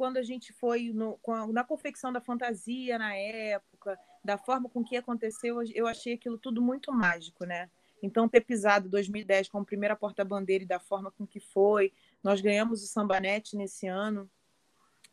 quando 0.00 0.16
a 0.16 0.22
gente 0.22 0.50
foi 0.54 0.92
no, 0.94 1.20
na 1.52 1.62
confecção 1.62 2.10
da 2.10 2.22
fantasia 2.22 2.98
na 2.98 3.14
época, 3.14 3.98
da 4.24 4.38
forma 4.38 4.66
com 4.66 4.82
que 4.82 4.96
aconteceu, 4.96 5.58
eu 5.74 5.86
achei 5.86 6.14
aquilo 6.14 6.38
tudo 6.38 6.62
muito 6.62 6.90
mágico, 6.90 7.44
né? 7.44 7.70
Então, 8.02 8.26
ter 8.26 8.40
pisado 8.40 8.88
2010 8.88 9.50
como 9.50 9.62
primeira 9.62 9.94
porta-bandeira 9.94 10.64
e 10.64 10.66
da 10.66 10.80
forma 10.80 11.10
com 11.10 11.26
que 11.26 11.38
foi, 11.38 11.92
nós 12.22 12.40
ganhamos 12.40 12.82
o 12.82 12.86
Sambanete 12.86 13.56
nesse 13.56 13.86
ano 13.86 14.30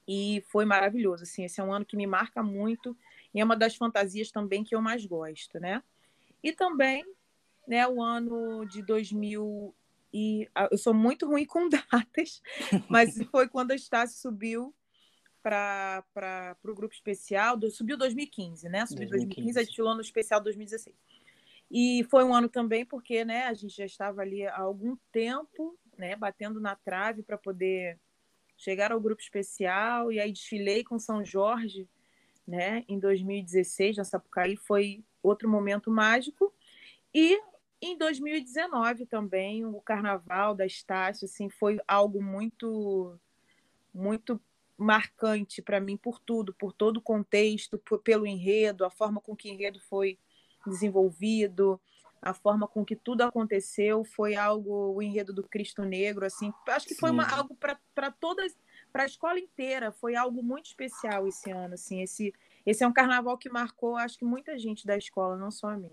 e 0.07 0.43
foi 0.47 0.65
maravilhoso. 0.65 1.23
Assim, 1.23 1.45
esse 1.45 1.59
é 1.59 1.63
um 1.63 1.73
ano 1.73 1.85
que 1.85 1.97
me 1.97 2.07
marca 2.07 2.41
muito 2.41 2.97
e 3.33 3.39
é 3.39 3.43
uma 3.43 3.55
das 3.55 3.75
fantasias 3.75 4.31
também 4.31 4.63
que 4.63 4.75
eu 4.75 4.81
mais 4.81 5.05
gosto, 5.05 5.59
né? 5.59 5.83
E 6.41 6.51
também, 6.51 7.05
né, 7.67 7.87
o 7.87 8.01
ano 8.01 8.65
de 8.65 8.81
2000 8.81 9.73
e 10.13 10.49
ah, 10.55 10.69
eu 10.71 10.77
sou 10.77 10.93
muito 10.93 11.27
ruim 11.27 11.45
com 11.45 11.67
datas, 11.69 12.41
mas 12.89 13.17
foi 13.29 13.47
quando 13.47 13.71
a 13.71 13.75
Estácio 13.75 14.19
subiu 14.19 14.73
para 15.43 16.57
o 16.63 16.75
grupo 16.75 16.93
especial, 16.93 17.55
do, 17.55 17.69
subiu 17.71 17.97
2015, 17.97 18.67
né? 18.67 18.85
Subiu 18.85 19.09
2015, 19.09 19.53
2015 19.53 19.59
a 19.59 19.63
desfilou 19.63 19.95
no 19.95 20.01
especial 20.01 20.41
2016. 20.41 20.95
E 21.69 22.05
foi 22.09 22.23
um 22.23 22.33
ano 22.33 22.49
também 22.49 22.85
porque, 22.85 23.25
né, 23.25 23.45
a 23.45 23.53
gente 23.53 23.75
já 23.75 23.85
estava 23.85 24.21
ali 24.21 24.45
há 24.45 24.59
algum 24.59 24.97
tempo, 25.11 25.77
né, 25.97 26.15
batendo 26.15 26.59
na 26.59 26.75
trave 26.75 27.23
para 27.23 27.37
poder 27.37 27.99
chegar 28.57 28.91
ao 28.91 28.99
grupo 28.99 29.21
especial 29.21 30.11
e 30.11 30.19
aí 30.19 30.31
desfilei 30.31 30.83
com 30.83 30.97
São 30.97 31.23
Jorge, 31.23 31.87
né, 32.47 32.83
em 32.87 32.97
2016 32.99 33.97
na 33.97 34.03
Sapucaí, 34.03 34.55
foi 34.55 35.03
outro 35.21 35.49
momento 35.49 35.91
mágico. 35.91 36.53
E 37.13 37.39
em 37.81 37.97
2019 37.97 39.05
também 39.05 39.65
o 39.65 39.79
Carnaval 39.81 40.55
da 40.55 40.65
Estácio, 40.65 41.25
assim, 41.25 41.49
foi 41.49 41.79
algo 41.87 42.21
muito 42.21 43.19
muito 43.93 44.39
marcante 44.77 45.61
para 45.61 45.79
mim 45.79 45.97
por 45.97 46.19
tudo, 46.19 46.53
por 46.53 46.71
todo 46.71 46.97
o 46.97 47.01
contexto, 47.01 47.79
por, 47.79 47.99
pelo 47.99 48.27
enredo, 48.27 48.85
a 48.85 48.91
forma 48.91 49.19
com 49.19 49.35
que 49.35 49.49
o 49.49 49.51
enredo 49.51 49.79
foi 49.79 50.19
desenvolvido, 50.65 51.81
a 52.21 52.33
forma 52.33 52.67
com 52.67 52.83
que 52.83 52.95
tudo 52.95 53.21
aconteceu 53.21 54.03
foi 54.03 54.35
algo 54.35 54.93
o 54.93 55.01
enredo 55.01 55.33
do 55.33 55.43
Cristo 55.43 55.83
Negro 55.83 56.25
assim 56.25 56.51
acho 56.69 56.87
que 56.87 56.95
foi 56.95 57.11
uma, 57.11 57.27
algo 57.27 57.55
para 57.55 58.11
todas 58.11 58.55
para 58.91 59.03
a 59.03 59.05
escola 59.05 59.39
inteira 59.39 59.91
foi 59.91 60.15
algo 60.15 60.41
muito 60.41 60.65
especial 60.65 61.27
esse 61.27 61.51
ano 61.51 61.73
assim 61.73 62.01
esse 62.01 62.33
esse 62.65 62.83
é 62.83 62.87
um 62.87 62.93
carnaval 62.93 63.37
que 63.37 63.49
marcou 63.49 63.95
acho 63.95 64.17
que 64.17 64.25
muita 64.25 64.57
gente 64.57 64.85
da 64.85 64.97
escola 64.97 65.37
não 65.37 65.51
só 65.51 65.69
a 65.69 65.77
mim 65.77 65.91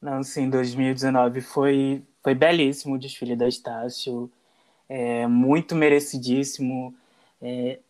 não 0.00 0.22
sim 0.22 0.48
2019 0.48 1.40
foi 1.40 2.02
foi 2.22 2.34
belíssimo 2.34 2.94
o 2.94 2.98
desfile 2.98 3.36
da 3.36 3.48
Estácio 3.48 4.30
é, 4.88 5.26
muito 5.26 5.74
merecidíssimo 5.74 6.94
é, 7.40 7.80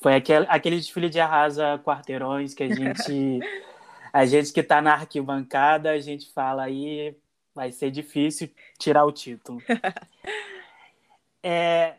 foi 0.00 0.14
aquele, 0.14 0.46
aquele 0.48 0.76
desfile 0.76 1.10
de 1.10 1.18
arrasa 1.18 1.78
quarteirões 1.84 2.54
que 2.54 2.62
a 2.62 2.68
gente 2.68 3.40
a 4.16 4.24
gente 4.24 4.50
que 4.50 4.60
está 4.60 4.80
na 4.80 4.94
arquibancada, 4.94 5.90
a 5.90 6.00
gente 6.00 6.32
fala 6.32 6.62
aí, 6.62 7.14
vai 7.54 7.70
ser 7.70 7.90
difícil 7.90 8.48
tirar 8.78 9.04
o 9.04 9.12
título. 9.12 9.60
é, 11.42 11.96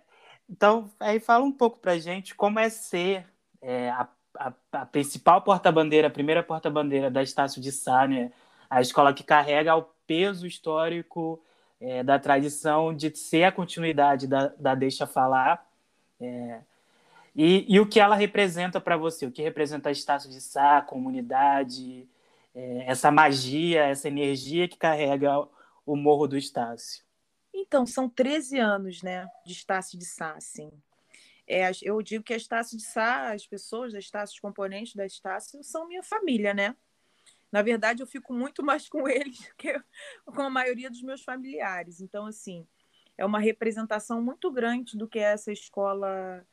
então, 0.50 0.90
aí 1.00 1.20
fala 1.20 1.46
um 1.46 1.52
pouco 1.52 1.78
para 1.78 1.92
a 1.92 2.00
gente 2.00 2.34
como 2.34 2.58
é 2.58 2.70
ser 2.70 3.24
é, 3.62 3.92
a, 3.92 4.08
a, 4.36 4.54
a, 4.72 4.86
principal 4.88 5.44
porta-bandeira, 5.44 6.08
a 6.08 6.12
primeira 6.12 6.42
porta-bandeira 6.42 7.12
da 7.12 7.22
Estácio 7.22 7.62
de 7.62 7.72
Sá, 7.72 8.08
né? 8.08 8.32
a 8.68 8.82
escola 8.82 9.14
que 9.14 9.24
carrega 9.24 9.76
o 9.76 9.84
peso 10.08 10.48
histórico 10.48 11.40
é, 11.80 12.02
da 12.02 12.18
tradição 12.18 12.96
de 12.96 13.16
ser 13.16 13.44
a 13.44 13.52
continuidade 13.52 14.26
da, 14.26 14.48
da 14.58 14.74
Deixa 14.74 15.06
Falar. 15.06 15.64
É, 16.20 16.62
e, 17.38 17.72
e 17.72 17.80
o 17.80 17.88
que 17.88 18.00
ela 18.00 18.16
representa 18.16 18.82
para 18.82 18.98
você? 18.98 19.28
O 19.28 19.32
que 19.32 19.44
representa 19.44 19.90
a 19.90 19.92
Estácio 19.92 20.28
de 20.28 20.42
Sá, 20.42 20.80
a 20.80 20.82
comunidade, 20.82 22.10
é, 22.56 22.86
essa 22.88 23.12
magia, 23.12 23.86
essa 23.86 24.08
energia 24.08 24.68
que 24.68 24.76
carrega 24.76 25.48
o 25.86 25.96
Morro 25.96 26.28
do 26.28 26.36
Estácio? 26.36 27.06
Então, 27.54 27.86
são 27.86 28.10
13 28.10 28.58
anos 28.58 29.04
né, 29.04 29.28
de 29.46 29.54
Estácio 29.54 30.00
de 30.00 30.06
Sá, 30.06 30.32
assim. 30.32 30.72
É, 31.48 31.70
eu 31.84 32.02
digo 32.02 32.24
que 32.24 32.34
a 32.34 32.38
Estácio 32.38 32.76
de 32.76 32.84
Sá, 32.84 33.32
as 33.32 33.46
pessoas 33.46 33.94
da 33.94 34.00
Estácio, 34.00 34.34
os 34.34 34.40
componentes 34.40 34.96
da 34.96 35.06
Estácio, 35.06 35.64
são 35.64 35.88
minha 35.88 36.02
família, 36.02 36.56
né? 36.56 36.76
Na 37.52 37.62
verdade, 37.62 38.02
eu 38.02 38.08
fico 38.08 38.34
muito 38.34 38.64
mais 38.64 38.90
com 38.90 39.08
eles 39.08 39.38
do 39.38 39.56
que 39.56 39.80
com 40.26 40.42
a 40.42 40.50
maioria 40.50 40.90
dos 40.90 41.04
meus 41.04 41.22
familiares. 41.24 42.02
Então, 42.02 42.26
assim, 42.26 42.66
é 43.16 43.24
uma 43.24 43.40
representação 43.40 44.24
muito 44.24 44.52
grande 44.52 44.98
do 44.98 45.08
que 45.08 45.20
essa 45.20 45.52
escola 45.52 46.44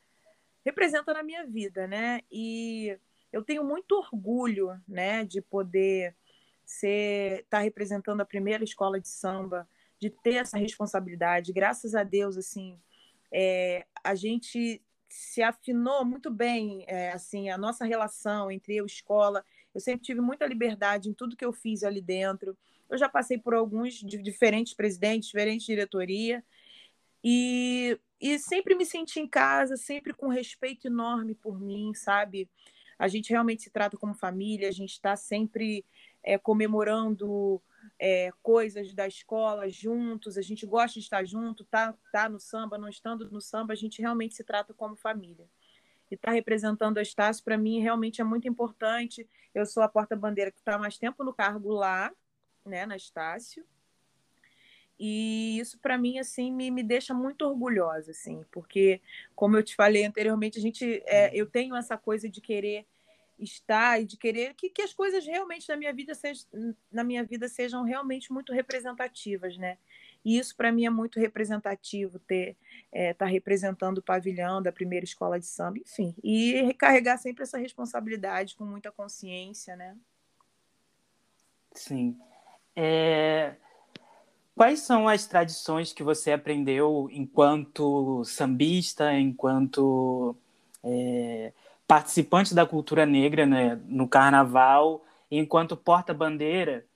representa 0.65 1.13
na 1.13 1.23
minha 1.23 1.45
vida, 1.45 1.87
né? 1.87 2.21
E 2.31 2.99
eu 3.33 3.43
tenho 3.43 3.65
muito 3.65 3.93
orgulho, 3.93 4.81
né, 4.87 5.25
de 5.25 5.41
poder 5.41 6.15
ser 6.65 7.41
estar 7.41 7.59
tá 7.59 7.63
representando 7.63 8.21
a 8.21 8.25
primeira 8.25 8.65
escola 8.65 9.01
de 9.01 9.09
samba, 9.09 9.69
de 9.99 10.09
ter 10.09 10.37
essa 10.37 10.57
responsabilidade. 10.57 11.53
Graças 11.53 11.95
a 11.95 12.03
Deus, 12.03 12.37
assim, 12.37 12.79
é, 13.33 13.85
a 14.03 14.15
gente 14.15 14.81
se 15.09 15.43
afinou 15.43 16.05
muito 16.05 16.31
bem, 16.31 16.85
é, 16.87 17.13
assim, 17.13 17.51
a 17.51 17.59
nossa 17.59 17.85
relação 17.85 18.51
entre 18.51 18.77
eu 18.77 18.85
e 18.85 18.87
escola. 18.87 19.45
Eu 19.75 19.81
sempre 19.81 20.05
tive 20.05 20.21
muita 20.21 20.47
liberdade 20.47 21.09
em 21.09 21.15
tudo 21.15 21.37
que 21.37 21.45
eu 21.45 21.53
fiz 21.53 21.85
ali 21.85 22.01
dentro. 22.01 22.57
Eu 22.89 22.99
já 22.99 23.09
passei 23.09 23.39
por 23.39 23.55
alguns 23.55 23.95
diferentes 23.95 24.75
presidentes, 24.75 25.29
diferentes 25.29 25.67
diretoria, 25.67 26.45
e 27.25 27.99
e 28.25 28.39
sempre 28.39 28.75
me 28.75 28.87
senti 28.87 29.21
em 29.21 29.29
casa, 29.29 29.77
sempre 29.77 30.15
com 30.15 30.29
respeito 30.29 30.87
enorme 30.87 31.35
por 31.35 31.61
mim, 31.61 31.93
sabe? 31.93 32.49
A 32.99 33.07
gente 33.07 33.29
realmente 33.29 33.65
se 33.65 33.71
trata 33.71 33.99
como 33.99 34.15
família, 34.15 34.67
a 34.67 34.73
gente 34.73 34.93
está 34.93 35.15
sempre 35.15 35.85
é, 36.23 36.39
comemorando 36.39 37.63
é, 37.99 38.31
coisas 38.43 38.95
da 38.95 39.07
escola 39.07 39.69
juntos, 39.69 40.39
a 40.39 40.43
gente 40.43 40.65
gosta 40.65 40.99
de 40.99 41.05
estar 41.05 41.23
junto, 41.27 41.65
tá, 41.65 41.95
tá 42.11 42.27
no 42.27 42.41
samba, 42.41 42.79
não 42.79 42.89
estando 42.89 43.31
no 43.31 43.43
samba, 43.43 43.75
a 43.75 43.77
gente 43.77 44.01
realmente 44.01 44.35
se 44.35 44.43
trata 44.43 44.73
como 44.73 44.97
família. 44.97 45.47
E 46.11 46.15
estar 46.15 46.29
tá 46.29 46.35
representando 46.35 46.97
a 46.97 47.03
Estácio, 47.03 47.45
para 47.45 47.59
mim, 47.59 47.81
realmente 47.81 48.23
é 48.23 48.25
muito 48.25 48.49
importante. 48.49 49.29
Eu 49.55 49.67
sou 49.67 49.83
a 49.83 49.89
porta-bandeira 49.89 50.51
que 50.51 50.61
está 50.61 50.79
mais 50.79 50.97
tempo 50.97 51.25
no 51.25 51.35
cargo 51.35 51.73
lá, 51.73 52.11
né, 52.65 52.87
na 52.87 52.97
Estácio. 52.97 53.67
E 54.99 55.59
isso 55.59 55.79
para 55.79 55.99
mim 55.99 56.19
assim 56.19 56.53
me, 56.53 56.71
me 56.71 56.83
deixa 56.83 57.13
muito 57.13 57.45
orgulhosa 57.45 58.13
assim, 58.13 58.45
porque 58.53 59.01
como 59.35 59.57
eu 59.57 59.63
te 59.63 59.75
falei 59.75 60.05
anteriormente, 60.05 60.59
a 60.59 60.63
gente 60.63 61.03
é, 61.07 61.29
uhum. 61.29 61.35
eu 61.35 61.47
tenho 61.47 61.75
essa 61.75 61.97
coisa 61.97 62.29
de 62.29 62.41
querer 62.41 62.87
estar 63.39 64.01
e 64.01 64.05
de 64.05 64.17
querer 64.17 64.55
que, 64.55 64.71
que 64.71 64.83
as 64.83 64.93
coisas 64.93 65.27
realmente 65.27 65.69
na 65.69 65.77
minha 65.77 65.93
vida 65.93 66.15
sejam 66.15 66.47
na 66.91 67.03
minha 67.03 67.25
vida 67.25 67.49
sejam 67.49 67.83
realmente 67.83 68.33
muito 68.33 68.53
representativas, 68.53 69.57
né? 69.59 69.79
E 70.25 70.39
isso 70.39 70.57
para 70.57 70.73
mim 70.73 70.87
é 70.87 70.91
muito 70.91 71.21
representativo 71.21 72.19
ter 72.19 72.57
estar 72.87 72.99
é, 72.99 73.13
tá 73.13 73.27
representando 73.27 73.99
o 73.99 74.03
pavilhão 74.03 74.63
da 74.63 74.73
primeira 74.73 75.05
escola 75.05 75.39
de 75.39 75.47
samba, 75.47 75.79
enfim, 75.79 76.15
e 76.23 76.63
recarregar 76.63 77.19
sempre 77.19 77.43
essa 77.43 77.59
responsabilidade 77.59 78.55
com 78.55 78.65
muita 78.65 78.91
consciência, 78.91 79.77
né? 79.77 79.97
Sim. 81.75 82.17
É, 82.77 83.55
Quais 84.55 84.81
são 84.81 85.09
as 85.09 85.27
tradições 85.27 85.93
que 85.93 86.03
você 86.03 86.33
aprendeu 86.33 87.09
enquanto 87.11 88.23
sambista, 88.25 89.13
enquanto 89.13 90.37
é, 90.83 91.53
participante 91.89 92.55
da 92.55 92.65
cultura 92.65 93.05
negra 93.05 93.47
né, 93.47 93.81
no 93.87 94.09
carnaval, 94.09 95.05
enquanto 95.31 95.77
porta-bandeira, 95.77 96.87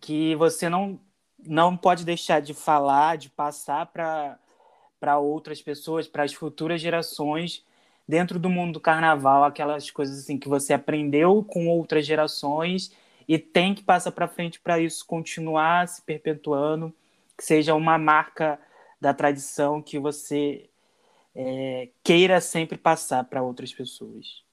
que 0.00 0.34
você 0.36 0.68
não, 0.68 1.00
não 1.38 1.76
pode 1.76 2.04
deixar 2.04 2.40
de 2.40 2.52
falar, 2.52 3.16
de 3.16 3.30
passar 3.30 3.86
para 3.86 5.18
outras 5.18 5.62
pessoas, 5.62 6.06
para 6.06 6.24
as 6.24 6.34
futuras 6.34 6.80
gerações, 6.80 7.64
dentro 8.06 8.38
do 8.38 8.50
mundo 8.50 8.74
do 8.74 8.80
carnaval, 8.80 9.44
aquelas 9.44 9.90
coisas 9.90 10.18
assim 10.18 10.38
que 10.38 10.48
você 10.48 10.74
aprendeu 10.74 11.42
com 11.42 11.68
outras 11.68 12.04
gerações 12.04 12.92
e 13.28 13.38
tem 13.38 13.74
que 13.74 13.82
passar 13.82 14.12
para 14.12 14.28
frente 14.28 14.60
para 14.60 14.78
isso 14.78 15.06
continuar 15.06 15.88
se 15.88 16.02
perpetuando, 16.02 16.94
que 17.36 17.44
seja 17.44 17.74
uma 17.74 17.98
marca 17.98 18.60
da 19.00 19.12
tradição 19.12 19.82
que 19.82 19.98
você 19.98 20.70
é, 21.34 21.90
queira 22.02 22.40
sempre 22.40 22.78
passar 22.78 23.24
para 23.24 23.42
outras 23.42 23.72
pessoas? 23.72 24.44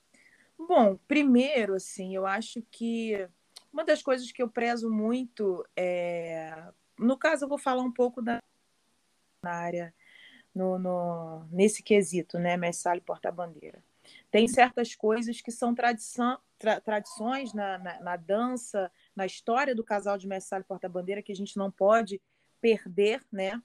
Bom, 0.58 0.98
primeiro, 1.08 1.76
assim, 1.76 2.16
eu 2.16 2.26
acho 2.26 2.62
que 2.72 3.28
uma 3.72 3.84
das 3.84 4.02
coisas 4.02 4.32
que 4.32 4.42
eu 4.42 4.50
prezo 4.50 4.90
muito 4.90 5.66
é. 5.76 6.72
No 6.98 7.18
caso, 7.18 7.46
eu 7.46 7.50
vou 7.50 7.58
falar 7.58 7.82
um 7.82 7.92
pouco 7.92 8.22
da 8.22 8.40
na 9.42 9.52
área, 9.52 9.94
no, 10.54 10.78
no, 10.78 11.46
nesse 11.50 11.82
quesito, 11.82 12.38
né? 12.38 12.58
Mestre 12.58 12.98
e 12.98 13.02
porta-bandeira. 13.02 13.82
Tem 14.30 14.48
certas 14.48 14.96
coisas 14.96 15.40
que 15.40 15.52
são 15.52 15.74
tradição, 15.74 16.38
tra, 16.60 16.80
tradições 16.82 17.54
na, 17.54 17.78
na, 17.80 18.00
na, 18.02 18.16
dança, 18.18 18.92
na 19.16 19.26
história 19.26 19.74
do 19.74 19.84
casal 19.84 20.18
de 20.18 20.28
mestre 20.28 20.60
e 20.60 20.64
porta-bandeira 20.64 21.24
que 21.24 21.32
a 21.32 21.36
gente 21.36 21.58
não 21.58 21.72
pode 21.72 22.22
perder, 22.62 23.26
né? 23.32 23.60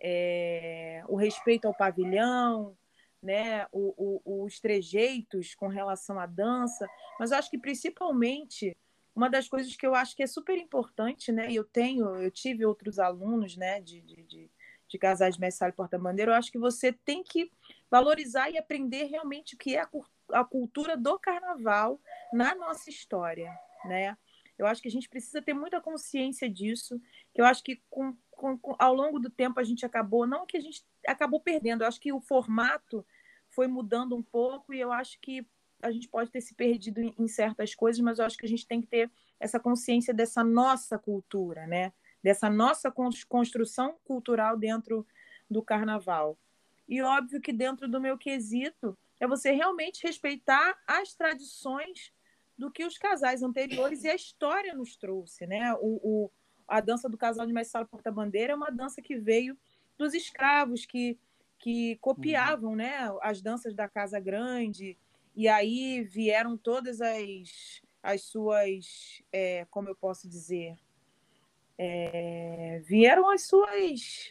É, 0.00 1.04
o 1.06 1.14
respeito 1.14 1.66
ao 1.66 1.74
pavilhão, 1.74 2.76
né? 3.22 3.66
O, 3.70 4.20
o, 4.24 4.44
os 4.44 4.58
trejeitos 4.58 5.54
com 5.54 5.68
relação 5.68 6.18
à 6.18 6.26
dança, 6.26 6.88
mas 7.20 7.30
eu 7.30 7.38
acho 7.38 7.50
que 7.50 7.58
principalmente 7.58 8.76
uma 9.14 9.28
das 9.28 9.46
coisas 9.46 9.76
que 9.76 9.86
eu 9.86 9.94
acho 9.94 10.16
que 10.16 10.22
é 10.22 10.26
super 10.26 10.56
importante, 10.56 11.30
né? 11.30 11.52
Eu 11.52 11.64
tenho, 11.64 12.16
eu 12.16 12.30
tive 12.30 12.64
outros 12.64 12.98
alunos, 12.98 13.56
né? 13.56 13.80
De, 13.80 14.00
de, 14.00 14.22
de, 14.22 14.50
de 14.88 14.98
casais 14.98 15.36
mestre 15.36 15.70
porta-bandeira. 15.72 16.32
Eu 16.32 16.36
acho 16.36 16.50
que 16.50 16.58
você 16.58 16.92
tem 16.92 17.22
que 17.22 17.52
valorizar 17.90 18.50
e 18.50 18.56
aprender 18.56 19.04
realmente 19.04 19.54
o 19.54 19.58
que 19.58 19.76
é 19.76 19.82
a, 19.82 19.88
a 20.32 20.44
cultura 20.44 20.96
do 20.96 21.18
carnaval 21.18 22.00
na 22.32 22.54
nossa 22.54 22.88
história, 22.90 23.52
né? 23.84 24.16
Eu 24.58 24.66
acho 24.66 24.80
que 24.80 24.88
a 24.88 24.90
gente 24.90 25.08
precisa 25.08 25.42
ter 25.42 25.54
muita 25.54 25.80
consciência 25.80 26.48
disso, 26.48 27.00
que 27.34 27.40
eu 27.40 27.44
acho 27.44 27.62
que 27.62 27.82
com, 27.90 28.16
com, 28.30 28.56
com, 28.58 28.76
ao 28.78 28.94
longo 28.94 29.18
do 29.18 29.30
tempo 29.30 29.58
a 29.58 29.64
gente 29.64 29.84
acabou, 29.84 30.26
não 30.26 30.46
que 30.46 30.56
a 30.56 30.60
gente 30.60 30.84
acabou 31.06 31.40
perdendo, 31.40 31.82
eu 31.82 31.88
acho 31.88 32.00
que 32.00 32.12
o 32.12 32.20
formato 32.20 33.04
foi 33.48 33.66
mudando 33.66 34.14
um 34.14 34.22
pouco 34.22 34.72
e 34.72 34.80
eu 34.80 34.92
acho 34.92 35.18
que 35.20 35.46
a 35.82 35.90
gente 35.90 36.08
pode 36.08 36.30
ter 36.30 36.40
se 36.40 36.54
perdido 36.54 37.00
em, 37.00 37.14
em 37.18 37.26
certas 37.26 37.74
coisas, 37.74 38.00
mas 38.00 38.18
eu 38.18 38.24
acho 38.24 38.36
que 38.36 38.46
a 38.46 38.48
gente 38.48 38.66
tem 38.66 38.80
que 38.80 38.86
ter 38.86 39.10
essa 39.40 39.58
consciência 39.58 40.14
dessa 40.14 40.44
nossa 40.44 40.98
cultura, 40.98 41.66
né? 41.66 41.92
Dessa 42.22 42.48
nossa 42.48 42.92
construção 43.28 43.96
cultural 44.04 44.56
dentro 44.56 45.04
do 45.50 45.60
carnaval. 45.60 46.38
E 46.88 47.02
óbvio 47.02 47.40
que 47.40 47.52
dentro 47.52 47.88
do 47.88 48.00
meu 48.00 48.16
quesito 48.16 48.96
é 49.18 49.26
você 49.26 49.50
realmente 49.50 50.06
respeitar 50.06 50.78
as 50.86 51.14
tradições 51.14 52.12
do 52.62 52.70
que 52.70 52.84
os 52.84 52.96
casais 52.96 53.42
anteriores 53.42 54.04
e 54.04 54.08
a 54.08 54.14
história 54.14 54.72
nos 54.72 54.96
trouxe, 54.96 55.44
né? 55.48 55.74
O, 55.80 55.98
o 56.02 56.30
a 56.68 56.80
dança 56.80 57.08
do 57.08 57.18
casal 57.18 57.44
de 57.44 57.52
Mestre 57.52 57.84
Porta-Bandeira 57.84 58.52
é 58.52 58.56
uma 58.56 58.70
dança 58.70 59.02
que 59.02 59.16
veio 59.16 59.58
dos 59.98 60.14
escravos 60.14 60.86
que, 60.86 61.18
que 61.58 61.96
copiavam, 61.96 62.70
uhum. 62.70 62.76
né? 62.76 63.12
As 63.20 63.42
danças 63.42 63.74
da 63.74 63.88
Casa 63.88 64.20
Grande 64.20 64.96
e 65.34 65.48
aí 65.48 66.04
vieram 66.04 66.56
todas 66.56 67.00
as, 67.00 67.82
as 68.00 68.22
suas, 68.22 69.20
é, 69.32 69.66
como 69.68 69.88
eu 69.88 69.96
posso 69.96 70.28
dizer, 70.28 70.76
é, 71.76 72.80
vieram 72.84 73.28
as 73.28 73.42
suas 73.42 74.30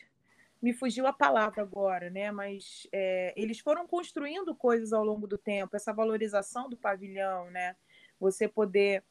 me 0.61 0.73
fugiu 0.73 1.07
a 1.07 1.11
palavra 1.11 1.63
agora, 1.63 2.09
né? 2.09 2.31
Mas 2.31 2.87
é, 2.93 3.33
eles 3.35 3.59
foram 3.59 3.87
construindo 3.87 4.55
coisas 4.55 4.93
ao 4.93 5.03
longo 5.03 5.27
do 5.27 5.37
tempo, 5.37 5.75
essa 5.75 5.91
valorização 5.91 6.69
do 6.69 6.77
pavilhão, 6.77 7.49
né? 7.49 7.75
Você 8.21 8.47
poder 8.47 9.03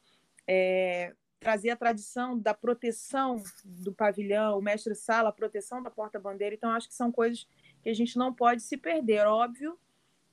é, 0.46 1.14
trazer 1.38 1.70
a 1.70 1.76
tradição 1.76 2.38
da 2.38 2.54
proteção 2.54 3.42
do 3.62 3.92
pavilhão, 3.92 4.58
o 4.58 4.62
mestre-sala, 4.62 5.28
a 5.28 5.32
proteção 5.32 5.82
da 5.82 5.90
porta-bandeira. 5.90 6.54
Então, 6.54 6.70
acho 6.70 6.88
que 6.88 6.94
são 6.94 7.12
coisas 7.12 7.46
que 7.82 7.90
a 7.90 7.94
gente 7.94 8.16
não 8.16 8.32
pode 8.32 8.62
se 8.62 8.76
perder. 8.76 9.26
Óbvio 9.26 9.78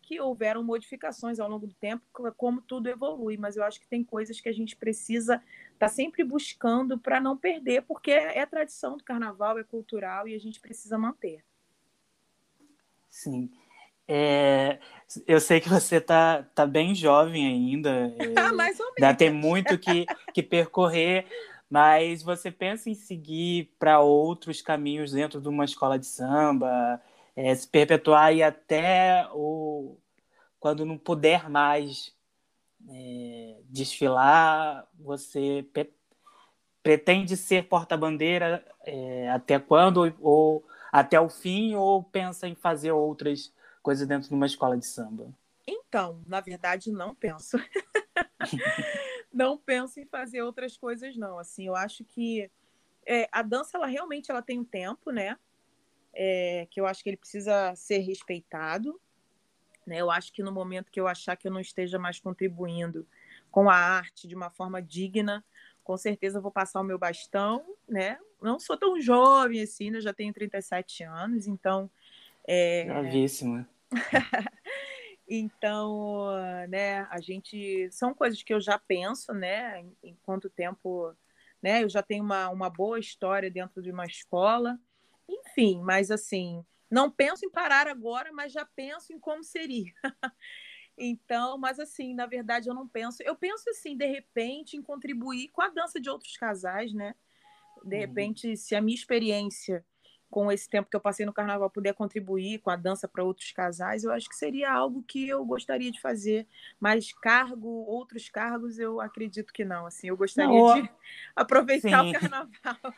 que 0.07 0.21
houveram 0.21 0.63
modificações 0.63 1.37
ao 1.37 1.49
longo 1.49 1.67
do 1.67 1.73
tempo, 1.73 2.01
como 2.37 2.61
tudo 2.61 2.87
evolui, 2.87 3.35
mas 3.35 3.57
eu 3.57 3.63
acho 3.65 3.77
que 3.77 3.87
tem 3.87 4.05
coisas 4.05 4.39
que 4.39 4.47
a 4.47 4.53
gente 4.53 4.73
precisa 4.73 5.35
estar 5.73 5.77
tá 5.79 5.89
sempre 5.89 6.23
buscando 6.23 6.97
para 6.97 7.19
não 7.19 7.35
perder, 7.35 7.81
porque 7.81 8.11
é, 8.11 8.37
é 8.37 8.45
tradição 8.45 8.95
do 8.95 9.03
carnaval, 9.03 9.59
é 9.59 9.65
cultural 9.65 10.25
e 10.25 10.33
a 10.33 10.39
gente 10.39 10.61
precisa 10.61 10.97
manter. 10.97 11.43
Sim. 13.09 13.51
É, 14.07 14.79
eu 15.27 15.39
sei 15.39 15.59
que 15.59 15.69
você 15.69 15.99
tá, 15.99 16.43
tá 16.55 16.65
bem 16.65 16.95
jovem 16.95 17.45
ainda. 17.45 18.13
É, 18.19 18.51
Mais 18.51 18.79
ou 18.79 18.85
menos. 18.85 19.01
Ainda 19.01 19.13
tem 19.13 19.31
muito 19.31 19.77
que, 19.77 20.05
que 20.33 20.41
percorrer, 20.41 21.25
mas 21.69 22.23
você 22.23 22.49
pensa 22.49 22.89
em 22.89 22.95
seguir 22.95 23.73
para 23.77 23.99
outros 23.99 24.61
caminhos 24.61 25.11
dentro 25.11 25.41
de 25.41 25.47
uma 25.49 25.65
escola 25.65 25.99
de 25.99 26.05
samba? 26.05 27.01
é, 27.37 27.53
se 27.53 27.67
perpetuar 27.67 28.33
e 28.33 28.41
até 28.41 29.29
o, 29.31 29.95
quando 30.59 30.83
não 30.83 30.97
puder 30.97 31.47
mais 31.47 32.11
é, 32.89 33.59
desfilar, 33.65 34.87
você 34.99 35.63
pretende 36.81 37.37
ser 37.37 37.67
porta-bandeira 37.67 38.65
é, 38.83 39.29
até 39.29 39.59
quando? 39.59 40.11
Ou 40.19 40.65
até 40.91 41.19
o 41.21 41.29
fim? 41.29 41.75
Ou 41.75 42.03
pensa 42.03 42.47
em 42.47 42.55
fazer 42.55 42.91
outras 42.91 43.53
coisas 43.87 44.05
dentro 44.05 44.27
de 44.27 44.35
uma 44.35 44.45
escola 44.45 44.77
de 44.77 44.85
samba? 44.85 45.33
Então, 45.65 46.21
na 46.27 46.41
verdade, 46.41 46.91
não 46.91 47.15
penso. 47.15 47.57
não 49.33 49.57
penso 49.57 49.99
em 49.99 50.05
fazer 50.05 50.41
outras 50.41 50.75
coisas, 50.75 51.15
não. 51.15 51.39
Assim, 51.39 51.67
eu 51.67 51.75
acho 51.75 52.03
que 52.03 52.51
é, 53.05 53.29
a 53.31 53.41
dança, 53.41 53.77
ela 53.77 53.87
realmente 53.87 54.29
ela 54.29 54.41
tem 54.41 54.59
um 54.59 54.65
tempo, 54.65 55.11
né? 55.11 55.37
é, 56.19 56.67
que 56.71 56.81
eu 56.81 56.87
acho 56.87 57.03
que 57.03 57.09
ele 57.11 57.17
precisa 57.17 57.73
ser 57.75 57.99
respeitado. 57.99 58.99
Né? 59.85 59.97
Eu 59.97 60.09
acho 60.09 60.33
que 60.33 60.41
no 60.41 60.51
momento 60.51 60.91
que 60.91 60.99
eu 60.99 61.07
achar 61.07 61.35
que 61.35 61.47
eu 61.47 61.51
não 61.51 61.61
esteja 61.61 61.99
mais 61.99 62.19
contribuindo 62.19 63.07
com 63.51 63.69
a 63.69 63.75
arte 63.75 64.27
de 64.27 64.35
uma 64.35 64.49
forma 64.49 64.81
digna, 64.81 65.45
com 65.83 65.95
certeza 65.95 66.39
eu 66.39 66.41
vou 66.41 66.51
passar 66.51 66.81
o 66.81 66.83
meu 66.83 66.97
bastão, 66.97 67.63
né? 67.87 68.17
Não 68.41 68.59
sou 68.59 68.75
tão 68.75 68.99
jovem 68.99 69.61
assim, 69.61 69.91
né? 69.91 70.01
já 70.01 70.11
tenho 70.11 70.33
37 70.33 71.03
anos, 71.03 71.47
então... 71.47 71.89
É... 72.45 72.85
Novíssima. 72.85 73.67
então, 75.27 76.31
né, 76.69 77.07
a 77.09 77.19
gente... 77.19 77.89
São 77.91 78.13
coisas 78.13 78.41
que 78.43 78.53
eu 78.53 78.61
já 78.61 78.79
penso, 78.79 79.33
né? 79.33 79.85
Em 80.03 80.15
quanto 80.23 80.49
tempo... 80.49 81.13
Né? 81.61 81.83
Eu 81.83 81.89
já 81.89 82.03
tenho 82.03 82.23
uma, 82.23 82.49
uma 82.49 82.69
boa 82.69 82.99
história 82.99 83.49
dentro 83.49 83.81
de 83.81 83.89
uma 83.91 84.05
escola, 84.05 84.79
enfim, 85.27 85.81
mas 85.81 86.11
assim, 86.11 86.63
não 86.89 87.11
penso 87.11 87.45
em 87.45 87.49
parar 87.49 87.87
agora, 87.87 88.31
mas 88.31 88.51
já 88.51 88.65
penso 88.65 89.11
em 89.11 89.19
como 89.19 89.43
seria. 89.43 89.91
então, 90.97 91.57
mas 91.57 91.79
assim, 91.79 92.13
na 92.13 92.25
verdade 92.25 92.69
eu 92.69 92.73
não 92.73 92.87
penso. 92.87 93.21
Eu 93.23 93.35
penso 93.35 93.69
assim, 93.69 93.95
de 93.95 94.05
repente, 94.05 94.77
em 94.77 94.81
contribuir 94.81 95.49
com 95.49 95.61
a 95.61 95.69
dança 95.69 95.99
de 95.99 96.09
outros 96.09 96.37
casais, 96.37 96.93
né? 96.93 97.13
De 97.83 97.95
uhum. 97.95 98.01
repente, 98.01 98.55
se 98.55 98.75
a 98.75 98.81
minha 98.81 98.95
experiência 98.95 99.85
com 100.29 100.51
esse 100.51 100.69
tempo 100.69 100.89
que 100.89 100.95
eu 100.95 100.99
passei 100.99 101.25
no 101.25 101.33
carnaval, 101.33 101.69
puder 101.69 101.93
contribuir 101.93 102.59
com 102.59 102.69
a 102.69 102.75
dança 102.75 103.07
para 103.07 103.23
outros 103.23 103.51
casais, 103.51 104.03
eu 104.03 104.11
acho 104.11 104.27
que 104.27 104.35
seria 104.35 104.71
algo 104.71 105.03
que 105.03 105.27
eu 105.27 105.43
gostaria 105.45 105.91
de 105.91 106.01
fazer. 106.01 106.45
Mas 106.79 107.13
cargo, 107.13 107.67
outros 107.67 108.29
cargos, 108.29 108.77
eu 108.77 108.99
acredito 108.99 109.53
que 109.53 109.63
não. 109.63 109.85
Assim, 109.85 110.09
eu 110.09 110.17
gostaria 110.17 110.49
não, 110.49 110.81
de 110.81 110.89
aproveitar 111.35 112.03
sim. 112.03 112.09
o 112.09 112.19
carnaval. 112.19 112.93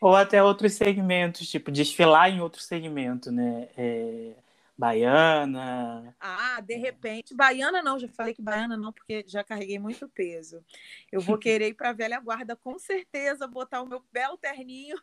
Ou 0.00 0.16
até 0.16 0.42
outros 0.42 0.72
segmentos, 0.72 1.48
tipo, 1.48 1.70
desfilar 1.70 2.30
em 2.30 2.40
outro 2.40 2.62
segmento, 2.62 3.30
né? 3.30 3.68
É 3.76 4.32
Baiana. 4.80 6.16
Ah, 6.18 6.58
de 6.62 6.74
repente. 6.74 7.34
Baiana 7.34 7.82
não, 7.82 7.98
já 7.98 8.08
falei 8.08 8.32
que 8.32 8.40
baiana 8.40 8.78
não, 8.78 8.90
porque 8.90 9.22
já 9.26 9.44
carreguei 9.44 9.78
muito 9.78 10.08
peso. 10.08 10.64
Eu 11.12 11.20
vou 11.20 11.36
querer 11.38 11.68
ir 11.68 11.74
para 11.74 11.90
a 11.90 11.92
velha 11.92 12.18
guarda, 12.18 12.56
com 12.56 12.78
certeza, 12.78 13.46
botar 13.46 13.82
o 13.82 13.86
meu 13.86 14.02
belo 14.10 14.38
terninho. 14.38 14.96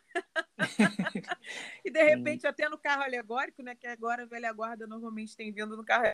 e 1.84 1.90
de 1.92 2.02
repente, 2.02 2.44
até 2.44 2.68
no 2.68 2.76
carro 2.76 3.04
alegórico, 3.04 3.62
né? 3.62 3.76
Que 3.76 3.86
agora 3.86 4.24
a 4.24 4.26
velha 4.26 4.52
guarda 4.52 4.84
normalmente 4.84 5.36
tem 5.36 5.52
vindo 5.52 5.76
no 5.76 5.84
carro. 5.84 6.10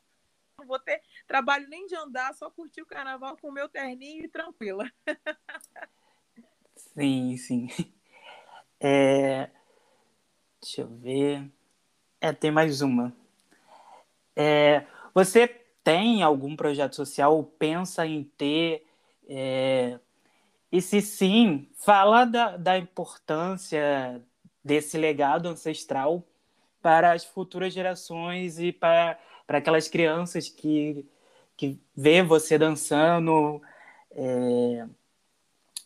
Não 0.58 0.66
vou 0.66 0.78
ter 0.78 1.00
trabalho 1.26 1.66
nem 1.66 1.86
de 1.86 1.96
andar, 1.96 2.34
só 2.34 2.50
curtir 2.50 2.82
o 2.82 2.86
carnaval 2.86 3.34
com 3.38 3.48
o 3.48 3.52
meu 3.52 3.66
terninho 3.66 4.26
e 4.26 4.28
tranquila. 4.28 4.92
sim, 6.76 7.34
sim. 7.38 7.68
É... 8.78 9.50
Deixa 10.60 10.82
eu 10.82 10.88
ver. 10.98 11.50
É, 12.20 12.30
tem 12.30 12.50
mais 12.50 12.82
uma. 12.82 13.23
É, 14.36 14.84
você 15.14 15.46
tem 15.82 16.22
algum 16.22 16.56
projeto 16.56 16.96
social 16.96 17.36
ou 17.36 17.44
pensa 17.44 18.06
em 18.06 18.24
ter? 18.24 18.86
É, 19.28 19.98
e 20.72 20.80
se 20.82 21.00
sim, 21.00 21.68
fala 21.76 22.24
da, 22.24 22.56
da 22.56 22.78
importância 22.78 24.20
desse 24.64 24.98
legado 24.98 25.48
ancestral 25.48 26.26
para 26.82 27.12
as 27.12 27.24
futuras 27.24 27.72
gerações 27.72 28.58
e 28.58 28.72
para, 28.72 29.18
para 29.46 29.58
aquelas 29.58 29.88
crianças 29.88 30.48
que, 30.48 31.06
que 31.56 31.78
vê 31.96 32.22
você 32.22 32.58
dançando 32.58 33.62
é, 34.10 34.86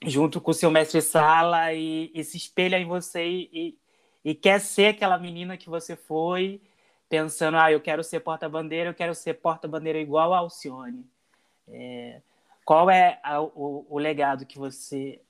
junto 0.06 0.40
com 0.40 0.50
o 0.52 0.54
seu 0.54 0.70
mestre-sala 0.70 1.72
e, 1.74 2.10
e, 2.14 2.24
se 2.24 2.36
espelha 2.36 2.78
em 2.78 2.86
você 2.86 3.26
e, 3.26 3.78
e 4.24 4.34
quer 4.34 4.60
ser 4.60 4.94
aquela 4.94 5.18
menina 5.18 5.56
que 5.56 5.68
você 5.68 5.96
foi 5.96 6.60
pensando, 7.08 7.56
ah, 7.56 7.72
eu 7.72 7.80
quero 7.80 8.04
ser 8.04 8.20
porta-bandeira, 8.20 8.90
eu 8.90 8.94
quero 8.94 9.14
ser 9.14 9.34
porta-bandeira 9.34 9.98
igual 9.98 10.34
a 10.34 10.38
Alcione. 10.38 11.08
É, 11.66 12.20
qual 12.64 12.90
é 12.90 13.18
a, 13.22 13.40
o, 13.40 13.86
o, 13.88 13.98
legado 13.98 14.46
que 14.46 14.58
você. 14.58 15.20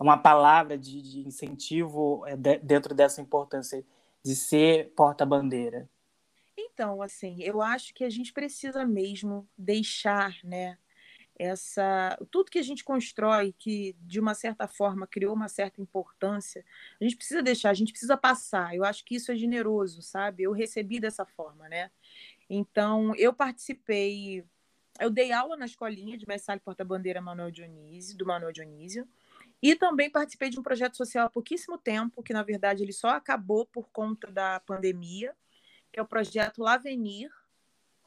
Uma 0.00 0.16
palavra 0.16 0.78
de, 0.78 1.02
de 1.02 1.26
incentivo 1.26 2.24
é, 2.26 2.36
de, 2.36 2.58
dentro 2.58 2.94
dessa 2.94 3.20
importância 3.20 3.84
de 4.22 4.34
ser 4.34 4.92
porta-bandeira? 4.94 5.88
Então, 6.56 7.02
assim, 7.02 7.42
eu 7.42 7.60
acho 7.60 7.92
que 7.92 8.04
a 8.04 8.10
gente 8.10 8.32
precisa 8.32 8.84
mesmo 8.86 9.48
deixar, 9.56 10.36
né, 10.44 10.78
essa 11.38 12.18
tudo 12.30 12.50
que 12.50 12.58
a 12.58 12.62
gente 12.62 12.82
constrói 12.82 13.54
que 13.56 13.94
de 14.00 14.18
uma 14.18 14.34
certa 14.34 14.66
forma 14.66 15.06
criou 15.06 15.34
uma 15.34 15.48
certa 15.48 15.80
importância 15.80 16.64
a 17.00 17.04
gente 17.04 17.16
precisa 17.16 17.42
deixar 17.42 17.70
a 17.70 17.74
gente 17.74 17.92
precisa 17.92 18.16
passar. 18.16 18.74
Eu 18.74 18.84
acho 18.84 19.04
que 19.04 19.14
isso 19.14 19.30
é 19.30 19.36
generoso 19.36 20.02
sabe? 20.02 20.42
Eu 20.42 20.52
recebi 20.52 20.98
dessa 20.98 21.24
forma 21.24 21.68
né? 21.68 21.90
Então 22.50 23.14
eu 23.16 23.32
participei 23.32 24.44
eu 25.00 25.10
dei 25.10 25.30
aula 25.30 25.56
na 25.56 25.66
escolinha 25.66 26.18
de 26.18 26.26
mestre 26.26 26.58
porta-bandeira 26.58 27.20
Manuel 27.20 27.52
Dionísio 27.52 28.18
do 28.18 28.26
Manuel 28.26 28.52
Dionísio 28.52 29.06
e 29.62 29.76
também 29.76 30.10
participei 30.10 30.50
de 30.50 30.58
um 30.58 30.62
projeto 30.62 30.96
social 30.96 31.26
há 31.26 31.30
pouquíssimo 31.30 31.78
tempo 31.78 32.22
que 32.22 32.32
na 32.32 32.42
verdade 32.42 32.82
ele 32.82 32.92
só 32.92 33.10
acabou 33.10 33.64
por 33.64 33.88
conta 33.90 34.30
da 34.30 34.58
pandemia 34.60 35.34
que 35.92 36.00
é 36.00 36.02
o 36.02 36.06
projeto 36.06 36.62
L'Avenir 36.62 37.30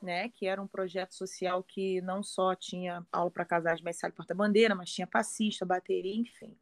né, 0.02 0.30
que 0.30 0.46
era 0.46 0.62
um 0.62 0.68
projeto 0.68 1.14
social 1.14 1.64
que 1.64 2.02
não 2.02 2.24
só 2.24 2.56
tinha 2.56 3.06
aula 3.12 3.32
para 3.32 3.46
casais 3.46 3.82
mestre 3.82 4.12
porta-bandeira, 4.12 4.76
mas 4.76 4.92
tinha 4.92 5.08
passista, 5.08 5.66
bateria, 5.66 6.16
enfim. 6.16 6.56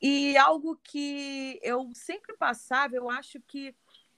E 0.00 0.36
algo 0.36 0.78
que 0.82 1.58
eu 1.62 1.90
sempre 1.94 2.36
passava, 2.36 2.94
eu 2.94 3.08
acho 3.08 3.40
que 3.40 3.74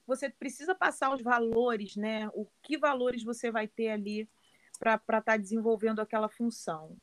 você 0.06 0.28
precisa 0.30 0.74
passar 0.74 1.14
os 1.14 1.22
valores, 1.22 1.96
né? 1.96 2.28
O 2.34 2.46
que 2.62 2.78
valores 2.78 3.22
você 3.22 3.50
vai 3.50 3.66
ter 3.66 3.90
ali 3.90 4.28
para 4.78 4.94
estar 4.94 5.22
tá 5.22 5.36
desenvolvendo 5.36 6.00
aquela 6.00 6.28
função. 6.28 6.96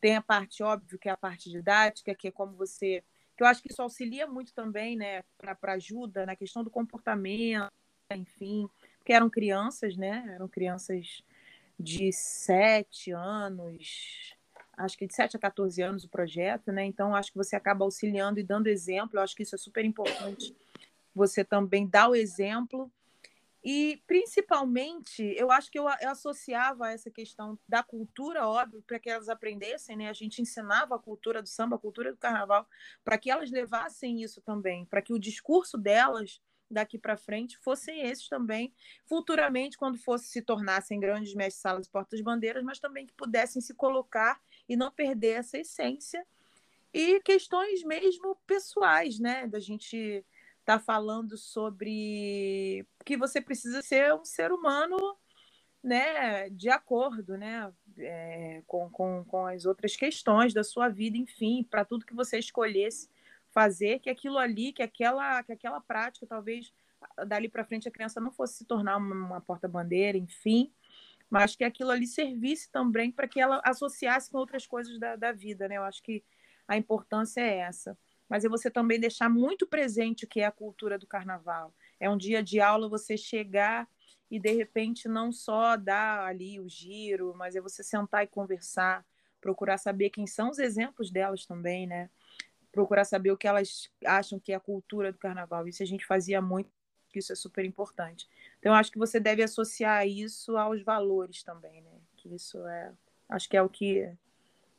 Tem 0.00 0.16
a 0.16 0.22
parte, 0.22 0.62
óbvio, 0.62 0.98
que 0.98 1.08
é 1.08 1.12
a 1.12 1.16
parte 1.16 1.50
didática, 1.50 2.14
que 2.14 2.28
é 2.28 2.30
como 2.30 2.56
você. 2.56 3.02
que 3.36 3.42
eu 3.42 3.46
acho 3.46 3.62
que 3.62 3.70
isso 3.70 3.82
auxilia 3.82 4.26
muito 4.26 4.54
também, 4.54 4.96
né, 4.96 5.22
para 5.38 5.72
ajuda 5.72 6.24
na 6.26 6.36
questão 6.36 6.62
do 6.62 6.70
comportamento, 6.70 7.72
enfim, 8.10 8.68
porque 9.06 9.12
eram 9.12 9.30
crianças, 9.30 9.96
né? 9.96 10.32
Eram 10.34 10.48
crianças 10.48 11.22
de 11.78 12.12
7 12.12 13.12
anos, 13.12 14.34
acho 14.76 14.98
que 14.98 15.06
de 15.06 15.14
7 15.14 15.36
a 15.36 15.38
14 15.38 15.80
anos 15.80 16.02
o 16.02 16.08
projeto, 16.08 16.72
né? 16.72 16.84
Então 16.84 17.14
acho 17.14 17.30
que 17.30 17.38
você 17.38 17.54
acaba 17.54 17.84
auxiliando 17.84 18.40
e 18.40 18.42
dando 18.42 18.66
exemplo. 18.66 19.16
Eu 19.16 19.22
acho 19.22 19.36
que 19.36 19.44
isso 19.44 19.54
é 19.54 19.58
super 19.58 19.84
importante. 19.84 20.56
Você 21.14 21.44
também 21.44 21.86
dá 21.86 22.08
o 22.08 22.16
exemplo. 22.16 22.90
E 23.62 24.02
principalmente, 24.08 25.22
eu 25.38 25.52
acho 25.52 25.70
que 25.70 25.78
eu, 25.78 25.84
eu 26.00 26.10
associava 26.10 26.90
essa 26.90 27.08
questão 27.08 27.56
da 27.68 27.84
cultura, 27.84 28.48
óbvio, 28.48 28.82
para 28.84 28.98
que 28.98 29.08
elas 29.08 29.28
aprendessem, 29.28 29.96
né? 29.96 30.08
A 30.08 30.12
gente 30.12 30.42
ensinava 30.42 30.96
a 30.96 30.98
cultura 30.98 31.40
do 31.40 31.48
samba, 31.48 31.76
a 31.76 31.78
cultura 31.78 32.10
do 32.10 32.18
carnaval, 32.18 32.66
para 33.04 33.16
que 33.18 33.30
elas 33.30 33.52
levassem 33.52 34.20
isso 34.20 34.40
também, 34.40 34.84
para 34.84 35.00
que 35.00 35.12
o 35.12 35.18
discurso 35.18 35.78
delas 35.78 36.40
daqui 36.70 36.98
para 36.98 37.16
frente 37.16 37.58
fossem 37.58 38.02
esses 38.02 38.28
também, 38.28 38.72
futuramente, 39.04 39.78
quando 39.78 39.98
fosse 39.98 40.26
se 40.26 40.42
tornassem 40.42 41.00
grandes 41.00 41.34
mestres 41.34 41.62
salas 41.62 41.86
e 41.86 41.90
portas-bandeiras, 41.90 42.62
mas 42.62 42.78
também 42.78 43.06
que 43.06 43.14
pudessem 43.14 43.62
se 43.62 43.74
colocar 43.74 44.40
e 44.68 44.76
não 44.76 44.90
perder 44.90 45.38
essa 45.38 45.58
essência. 45.58 46.26
E 46.92 47.20
questões 47.20 47.82
mesmo 47.84 48.36
pessoais, 48.46 49.18
né? 49.18 49.46
Da 49.46 49.60
gente 49.60 50.24
estar 50.60 50.78
tá 50.78 50.80
falando 50.80 51.36
sobre 51.36 52.86
que 53.04 53.16
você 53.16 53.40
precisa 53.40 53.82
ser 53.82 54.14
um 54.14 54.24
ser 54.24 54.50
humano 54.52 54.96
né, 55.86 56.50
de 56.50 56.68
acordo 56.68 57.36
né, 57.36 57.72
é, 57.96 58.60
com, 58.66 58.90
com, 58.90 59.24
com 59.24 59.46
as 59.46 59.64
outras 59.64 59.94
questões 59.94 60.52
da 60.52 60.64
sua 60.64 60.88
vida, 60.88 61.16
enfim, 61.16 61.62
para 61.62 61.84
tudo 61.84 62.04
que 62.04 62.14
você 62.14 62.40
escolhesse 62.40 63.08
fazer 63.56 64.00
que 64.00 64.10
aquilo 64.10 64.36
ali, 64.36 64.70
que 64.70 64.82
aquela, 64.82 65.42
que 65.42 65.50
aquela 65.50 65.80
prática, 65.80 66.26
talvez 66.26 66.74
dali 67.26 67.48
para 67.48 67.64
frente 67.64 67.88
a 67.88 67.90
criança 67.90 68.20
não 68.20 68.30
fosse 68.30 68.58
se 68.58 68.66
tornar 68.66 68.98
uma, 68.98 69.40
porta-bandeira, 69.40 70.18
enfim, 70.18 70.70
mas 71.30 71.56
que 71.56 71.64
aquilo 71.64 71.90
ali 71.90 72.06
servisse 72.06 72.70
também 72.70 73.10
para 73.10 73.26
que 73.26 73.40
ela 73.40 73.62
associasse 73.64 74.30
com 74.30 74.36
outras 74.36 74.66
coisas 74.66 74.98
da, 74.98 75.16
da 75.16 75.32
vida, 75.32 75.66
né? 75.68 75.78
Eu 75.78 75.84
acho 75.84 76.02
que 76.02 76.22
a 76.68 76.76
importância 76.76 77.40
é 77.40 77.60
essa. 77.60 77.98
Mas 78.28 78.44
é 78.44 78.48
você 78.48 78.70
também 78.70 79.00
deixar 79.00 79.30
muito 79.30 79.66
presente 79.66 80.26
o 80.26 80.28
que 80.28 80.40
é 80.40 80.44
a 80.44 80.52
cultura 80.52 80.98
do 80.98 81.06
carnaval. 81.06 81.74
É 81.98 82.10
um 82.10 82.18
dia 82.18 82.42
de 82.42 82.60
aula 82.60 82.90
você 82.90 83.16
chegar 83.16 83.88
e 84.30 84.38
de 84.38 84.52
repente 84.52 85.08
não 85.08 85.32
só 85.32 85.78
dar 85.78 86.26
ali 86.26 86.60
o 86.60 86.68
giro, 86.68 87.34
mas 87.34 87.56
é 87.56 87.60
você 87.62 87.82
sentar 87.82 88.22
e 88.22 88.26
conversar, 88.26 89.02
procurar 89.40 89.78
saber 89.78 90.10
quem 90.10 90.26
são 90.26 90.50
os 90.50 90.58
exemplos 90.58 91.10
delas 91.10 91.46
também, 91.46 91.86
né? 91.86 92.10
Procurar 92.76 93.06
saber 93.06 93.30
o 93.30 93.38
que 93.38 93.48
elas 93.48 93.90
acham 94.04 94.38
que 94.38 94.52
é 94.52 94.54
a 94.54 94.60
cultura 94.60 95.10
do 95.10 95.18
carnaval. 95.18 95.66
Isso 95.66 95.82
a 95.82 95.86
gente 95.86 96.04
fazia 96.04 96.42
muito, 96.42 96.68
isso 97.14 97.32
é 97.32 97.34
super 97.34 97.64
importante. 97.64 98.28
Então, 98.58 98.74
acho 98.74 98.92
que 98.92 98.98
você 98.98 99.18
deve 99.18 99.42
associar 99.42 100.06
isso 100.06 100.58
aos 100.58 100.82
valores 100.82 101.42
também, 101.42 101.80
né? 101.80 101.90
Que 102.18 102.34
isso 102.34 102.58
é, 102.66 102.92
acho 103.30 103.48
que 103.48 103.56
é 103.56 103.62
o 103.62 103.68
que, 103.68 104.12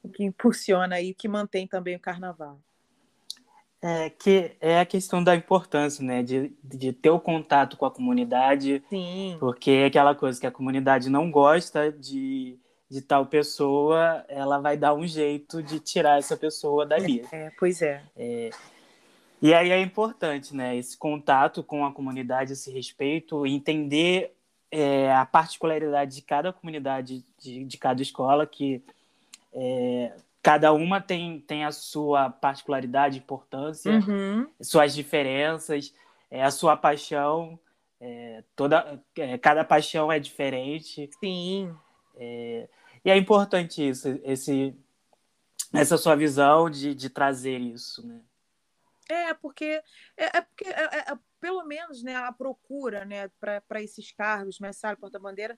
o 0.03 0.09
que 0.09 0.23
impulsiona 0.23 0.97
aí, 0.97 1.11
que 1.11 1.27
mantém 1.27 1.65
também 1.65 1.95
o 1.95 1.99
carnaval. 1.99 2.59
É, 3.81 4.11
que 4.11 4.55
é 4.61 4.79
a 4.79 4.85
questão 4.85 5.23
da 5.23 5.35
importância, 5.35 6.03
né? 6.05 6.21
De, 6.21 6.55
de 6.63 6.93
ter 6.93 7.09
o 7.09 7.19
contato 7.19 7.77
com 7.77 7.85
a 7.87 7.91
comunidade. 7.91 8.83
Sim. 8.89 9.37
Porque 9.39 9.71
é 9.71 9.85
aquela 9.85 10.13
coisa 10.13 10.39
que 10.39 10.45
a 10.45 10.51
comunidade 10.51 11.09
não 11.09 11.31
gosta 11.31 11.91
de 11.91 12.59
de 12.89 13.01
tal 13.01 13.25
pessoa, 13.25 14.23
ela 14.29 14.59
vai 14.59 14.77
dar 14.77 14.93
um 14.93 15.05
jeito 15.05 15.61
de 15.61 15.79
tirar 15.79 16.17
essa 16.17 16.37
pessoa 16.37 16.85
dali. 16.85 17.25
É, 17.31 17.51
pois 17.59 17.81
é. 17.81 18.01
é. 18.15 18.49
E 19.41 19.53
aí 19.53 19.71
é 19.71 19.79
importante, 19.79 20.55
né? 20.55 20.75
Esse 20.75 20.97
contato 20.97 21.61
com 21.61 21.85
a 21.85 21.91
comunidade, 21.91 22.53
esse 22.53 22.71
respeito, 22.71 23.45
entender 23.45 24.33
é, 24.71 25.13
a 25.13 25.25
particularidade 25.25 26.15
de 26.15 26.21
cada 26.21 26.51
comunidade, 26.51 27.23
de, 27.37 27.63
de 27.65 27.77
cada 27.77 28.01
escola, 28.01 28.47
que 28.47 28.81
é, 29.53 30.13
cada 30.41 30.71
uma 30.71 31.01
tem, 31.01 31.41
tem 31.41 31.65
a 31.65 31.71
sua 31.71 32.29
particularidade, 32.29 33.17
importância, 33.17 33.91
uhum. 33.91 34.47
suas 34.61 34.95
diferenças, 34.95 35.93
é, 36.31 36.43
a 36.43 36.51
sua 36.51 36.77
paixão. 36.77 37.59
É, 37.99 38.43
toda, 38.55 39.01
é, 39.17 39.37
cada 39.37 39.63
paixão 39.63 40.11
é 40.11 40.19
diferente. 40.19 41.09
Sim. 41.19 41.75
É, 42.17 42.69
e 43.05 43.09
é 43.09 43.17
importante 43.17 43.87
isso, 43.87 44.19
esse, 44.23 44.75
essa 45.73 45.97
sua 45.97 46.15
visão 46.15 46.69
de, 46.69 46.93
de 46.93 47.09
trazer 47.09 47.59
isso, 47.59 48.05
né? 48.05 48.21
É, 49.09 49.33
porque, 49.33 49.81
é, 50.17 50.37
é 50.37 50.41
porque 50.41 50.65
é, 50.65 50.83
é, 50.83 51.11
é 51.11 51.19
pelo 51.39 51.63
menos 51.63 52.03
né, 52.03 52.15
a 52.15 52.31
procura 52.31 53.05
né, 53.05 53.29
para 53.39 53.81
esses 53.81 54.11
cargos, 54.11 54.59
mestre, 54.59 54.97
porta-bandeira, 54.97 55.57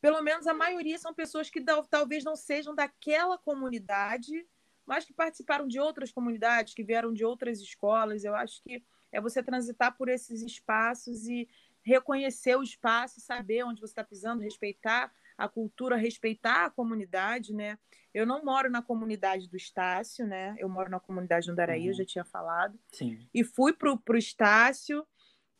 pelo 0.00 0.22
menos 0.22 0.46
a 0.46 0.54
maioria 0.54 0.96
são 0.98 1.12
pessoas 1.12 1.50
que 1.50 1.62
talvez 1.90 2.24
não 2.24 2.36
sejam 2.36 2.74
daquela 2.74 3.36
comunidade, 3.36 4.46
mas 4.86 5.04
que 5.04 5.12
participaram 5.12 5.66
de 5.66 5.78
outras 5.78 6.12
comunidades, 6.12 6.72
que 6.72 6.84
vieram 6.84 7.12
de 7.12 7.24
outras 7.24 7.60
escolas. 7.60 8.24
Eu 8.24 8.34
acho 8.34 8.62
que 8.62 8.82
é 9.12 9.20
você 9.20 9.42
transitar 9.42 9.96
por 9.96 10.08
esses 10.08 10.40
espaços 10.40 11.26
e 11.26 11.48
reconhecer 11.82 12.56
o 12.56 12.62
espaço, 12.62 13.20
saber 13.20 13.64
onde 13.64 13.80
você 13.80 13.92
está 13.92 14.04
pisando, 14.04 14.42
respeitar 14.42 15.12
a 15.38 15.48
cultura, 15.48 15.96
respeitar 15.96 16.66
a 16.66 16.70
comunidade, 16.70 17.54
né? 17.54 17.78
Eu 18.12 18.26
não 18.26 18.44
moro 18.44 18.68
na 18.68 18.82
comunidade 18.82 19.48
do 19.48 19.56
Estácio, 19.56 20.26
né? 20.26 20.56
Eu 20.58 20.68
moro 20.68 20.90
na 20.90 20.98
comunidade 20.98 21.46
do 21.46 21.52
Andaraí, 21.52 21.82
uhum. 21.82 21.88
eu 21.88 21.94
já 21.94 22.04
tinha 22.04 22.24
falado. 22.24 22.78
Sim. 22.92 23.18
E 23.32 23.44
fui 23.44 23.72
para 23.72 23.92
o 23.92 24.16
Estácio 24.16 25.06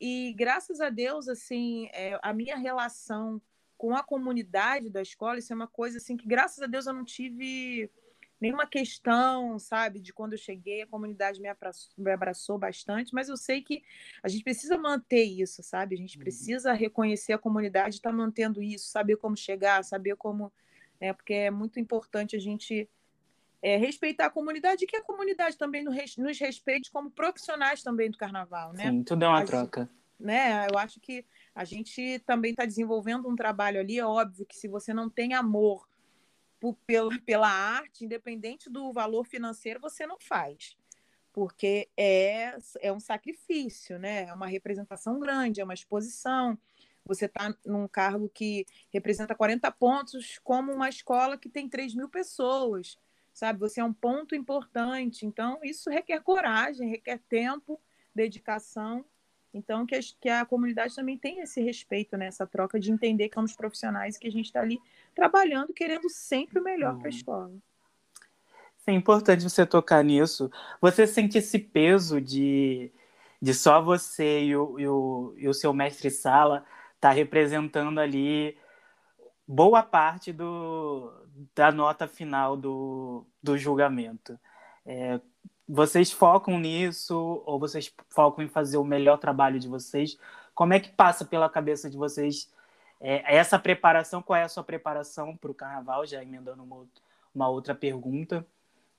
e 0.00 0.34
graças 0.36 0.80
a 0.80 0.90
Deus, 0.90 1.28
assim, 1.28 1.88
é, 1.92 2.18
a 2.22 2.32
minha 2.32 2.56
relação 2.56 3.40
com 3.76 3.94
a 3.94 4.02
comunidade 4.02 4.90
da 4.90 5.00
escola, 5.00 5.38
isso 5.38 5.52
é 5.52 5.56
uma 5.56 5.68
coisa 5.68 5.98
assim 5.98 6.16
que 6.16 6.26
graças 6.26 6.60
a 6.60 6.66
Deus 6.66 6.86
eu 6.86 6.92
não 6.92 7.04
tive 7.04 7.88
nenhuma 8.40 8.66
questão, 8.66 9.58
sabe, 9.58 10.00
de 10.00 10.12
quando 10.12 10.32
eu 10.32 10.38
cheguei, 10.38 10.82
a 10.82 10.86
comunidade 10.86 11.40
me 11.40 11.48
abraçou, 11.48 11.92
me 11.96 12.10
abraçou, 12.10 12.58
bastante, 12.58 13.12
mas 13.12 13.28
eu 13.28 13.36
sei 13.36 13.62
que 13.62 13.82
a 14.22 14.28
gente 14.28 14.44
precisa 14.44 14.78
manter 14.78 15.24
isso, 15.24 15.62
sabe? 15.62 15.94
A 15.94 15.98
gente 15.98 16.16
uhum. 16.16 16.22
precisa 16.22 16.72
reconhecer 16.72 17.32
a 17.32 17.38
comunidade, 17.38 17.96
estar 17.96 18.10
tá 18.10 18.16
mantendo 18.16 18.62
isso, 18.62 18.88
saber 18.88 19.16
como 19.16 19.36
chegar, 19.36 19.82
saber 19.84 20.16
como, 20.16 20.52
né? 21.00 21.12
Porque 21.12 21.34
é 21.34 21.50
muito 21.50 21.80
importante 21.80 22.36
a 22.36 22.40
gente 22.40 22.88
é, 23.60 23.76
respeitar 23.76 24.26
a 24.26 24.30
comunidade 24.30 24.84
e 24.84 24.86
que 24.86 24.96
a 24.96 25.02
comunidade 25.02 25.56
também 25.56 25.82
nos 25.82 26.38
respeite 26.38 26.90
como 26.92 27.10
profissionais 27.10 27.82
também 27.82 28.10
do 28.10 28.18
carnaval, 28.18 28.72
né? 28.72 28.90
Sim, 28.90 29.02
tudo 29.02 29.24
é 29.24 29.28
uma 29.28 29.40
a 29.40 29.44
troca. 29.44 29.80
Gente, 29.80 29.98
né? 30.20 30.66
Eu 30.70 30.78
acho 30.78 31.00
que 31.00 31.24
a 31.54 31.64
gente 31.64 32.20
também 32.20 32.52
está 32.52 32.64
desenvolvendo 32.64 33.28
um 33.28 33.34
trabalho 33.34 33.80
ali, 33.80 33.98
é 33.98 34.04
óbvio 34.04 34.46
que 34.46 34.56
se 34.56 34.68
você 34.68 34.94
não 34.94 35.10
tem 35.10 35.34
amor 35.34 35.87
por, 36.60 36.74
pela, 36.86 37.10
pela 37.20 37.48
arte, 37.48 38.04
independente 38.04 38.68
do 38.70 38.92
valor 38.92 39.24
financeiro, 39.24 39.80
você 39.80 40.06
não 40.06 40.18
faz. 40.20 40.76
Porque 41.32 41.88
é, 41.96 42.56
é 42.80 42.92
um 42.92 43.00
sacrifício, 43.00 43.98
né? 43.98 44.24
É 44.24 44.34
uma 44.34 44.46
representação 44.46 45.18
grande, 45.20 45.60
é 45.60 45.64
uma 45.64 45.74
exposição. 45.74 46.58
você 47.04 47.26
está 47.26 47.54
num 47.64 47.86
cargo 47.86 48.28
que 48.28 48.66
representa 48.92 49.34
40 49.34 49.70
pontos, 49.72 50.38
como 50.42 50.72
uma 50.72 50.88
escola 50.88 51.38
que 51.38 51.48
tem 51.48 51.68
3 51.68 51.94
mil 51.94 52.08
pessoas, 52.08 52.98
sabe? 53.32 53.60
Você 53.60 53.80
é 53.80 53.84
um 53.84 53.92
ponto 53.92 54.34
importante. 54.34 55.24
Então, 55.24 55.60
isso 55.62 55.90
requer 55.90 56.20
coragem, 56.20 56.90
requer 56.90 57.18
tempo, 57.28 57.80
dedicação. 58.14 59.04
Então, 59.52 59.86
que 59.86 59.94
a, 59.94 60.00
que 60.20 60.28
a 60.28 60.44
comunidade 60.44 60.94
também 60.94 61.16
tenha 61.16 61.44
esse 61.44 61.60
respeito 61.60 62.16
nessa 62.16 62.44
né? 62.44 62.50
troca 62.50 62.78
de 62.78 62.92
entender 62.92 63.28
que 63.28 63.34
somos 63.34 63.56
profissionais 63.56 64.18
que 64.18 64.26
a 64.26 64.30
gente 64.30 64.46
está 64.46 64.60
ali 64.60 64.78
trabalhando, 65.14 65.72
querendo 65.72 66.08
sempre 66.10 66.58
o 66.58 66.62
melhor 66.62 66.98
para 66.98 67.08
a 67.08 67.10
escola. 67.10 67.52
É 68.86 68.92
importante 68.92 69.42
você 69.42 69.66
tocar 69.66 70.02
nisso. 70.02 70.50
Você 70.80 71.06
sente 71.06 71.36
esse 71.36 71.58
peso 71.58 72.22
de, 72.22 72.90
de 73.40 73.52
só 73.52 73.82
você 73.82 74.44
e 74.44 74.56
o, 74.56 74.80
e 74.80 74.88
o, 74.88 75.34
e 75.36 75.46
o 75.46 75.52
seu 75.52 75.74
mestre-sala 75.74 76.64
tá 76.98 77.10
representando 77.10 78.00
ali 78.00 78.56
boa 79.46 79.82
parte 79.82 80.32
do, 80.32 81.12
da 81.54 81.70
nota 81.70 82.08
final 82.08 82.56
do, 82.56 83.26
do 83.42 83.58
julgamento. 83.58 84.38
É, 84.86 85.20
vocês 85.68 86.10
focam 86.10 86.58
nisso 86.58 87.42
ou 87.44 87.58
vocês 87.58 87.92
focam 88.08 88.44
em 88.44 88.48
fazer 88.48 88.78
o 88.78 88.84
melhor 88.84 89.18
trabalho 89.18 89.60
de 89.60 89.68
vocês? 89.68 90.18
Como 90.54 90.72
é 90.72 90.80
que 90.80 90.90
passa 90.90 91.24
pela 91.24 91.48
cabeça 91.48 91.90
de 91.90 91.96
vocês 91.96 92.50
é, 93.00 93.36
essa 93.36 93.58
preparação? 93.58 94.22
Qual 94.22 94.36
é 94.36 94.42
a 94.42 94.48
sua 94.48 94.64
preparação 94.64 95.36
para 95.36 95.50
o 95.50 95.54
carnaval? 95.54 96.06
Já 96.06 96.22
emendando 96.22 96.62
uma, 96.62 96.86
uma 97.34 97.48
outra 97.48 97.74
pergunta. 97.74 98.46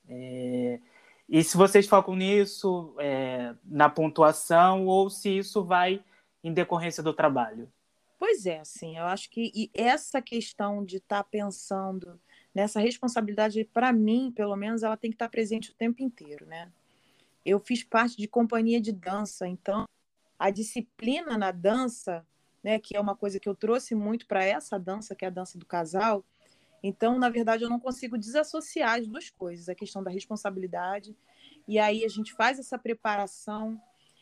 É, 0.08 0.80
e 1.28 1.44
se 1.44 1.58
vocês 1.58 1.88
focam 1.88 2.16
nisso, 2.16 2.96
é, 3.00 3.54
na 3.64 3.90
pontuação, 3.90 4.86
ou 4.86 5.10
se 5.10 5.38
isso 5.38 5.64
vai 5.64 6.04
em 6.44 6.54
decorrência 6.54 7.04
do 7.04 7.14
trabalho? 7.14 7.72
Pois 8.18 8.46
é, 8.46 8.60
assim, 8.60 8.98
eu 8.98 9.06
acho 9.06 9.30
que 9.30 9.72
essa 9.74 10.22
questão 10.22 10.84
de 10.84 10.98
estar 10.98 11.24
tá 11.24 11.30
pensando 11.30 12.20
nessa 12.54 12.80
responsabilidade, 12.80 13.64
para 13.66 13.92
mim, 13.94 14.32
pelo 14.36 14.56
menos, 14.56 14.84
ela 14.84 14.98
tem 14.98 15.12
que 15.12 15.16
estar 15.16 15.26
tá 15.26 15.32
presente 15.32 15.72
o 15.72 15.76
tempo 15.76 16.02
inteiro, 16.02 16.46
né? 16.46 16.72
Eu 17.46 17.60
fiz 17.60 17.84
parte 17.84 18.18
de 18.18 18.28
companhia 18.28 18.82
de 18.82 18.92
dança, 18.92 19.48
então 19.48 19.86
a 20.38 20.50
disciplina 20.50 21.38
na 21.38 21.52
dança, 21.52 22.26
né, 22.64 22.80
que 22.80 22.96
é 22.96 23.00
uma 23.00 23.16
coisa 23.16 23.40
que 23.40 23.48
eu 23.48 23.56
trouxe 23.56 23.96
muito 23.96 24.26
para 24.28 24.44
essa 24.44 24.78
dança, 24.80 25.16
que 25.16 25.26
é 25.26 25.28
a 25.28 25.32
dança 25.32 25.58
do 25.58 25.66
casal. 25.66 26.24
Então, 26.82 27.18
na 27.18 27.30
verdade, 27.30 27.64
eu 27.64 27.70
não 27.70 27.80
consigo 27.80 28.18
desassociar 28.18 29.00
as 29.00 29.08
duas 29.08 29.30
coisas, 29.30 29.68
a 29.68 29.76
questão 29.76 30.02
da 30.02 30.12
responsabilidade 30.12 31.16
e 31.68 31.78
aí 31.78 32.06
a 32.06 32.08
gente 32.08 32.34
faz 32.34 32.58
essa 32.58 32.78
preparação 32.78 33.82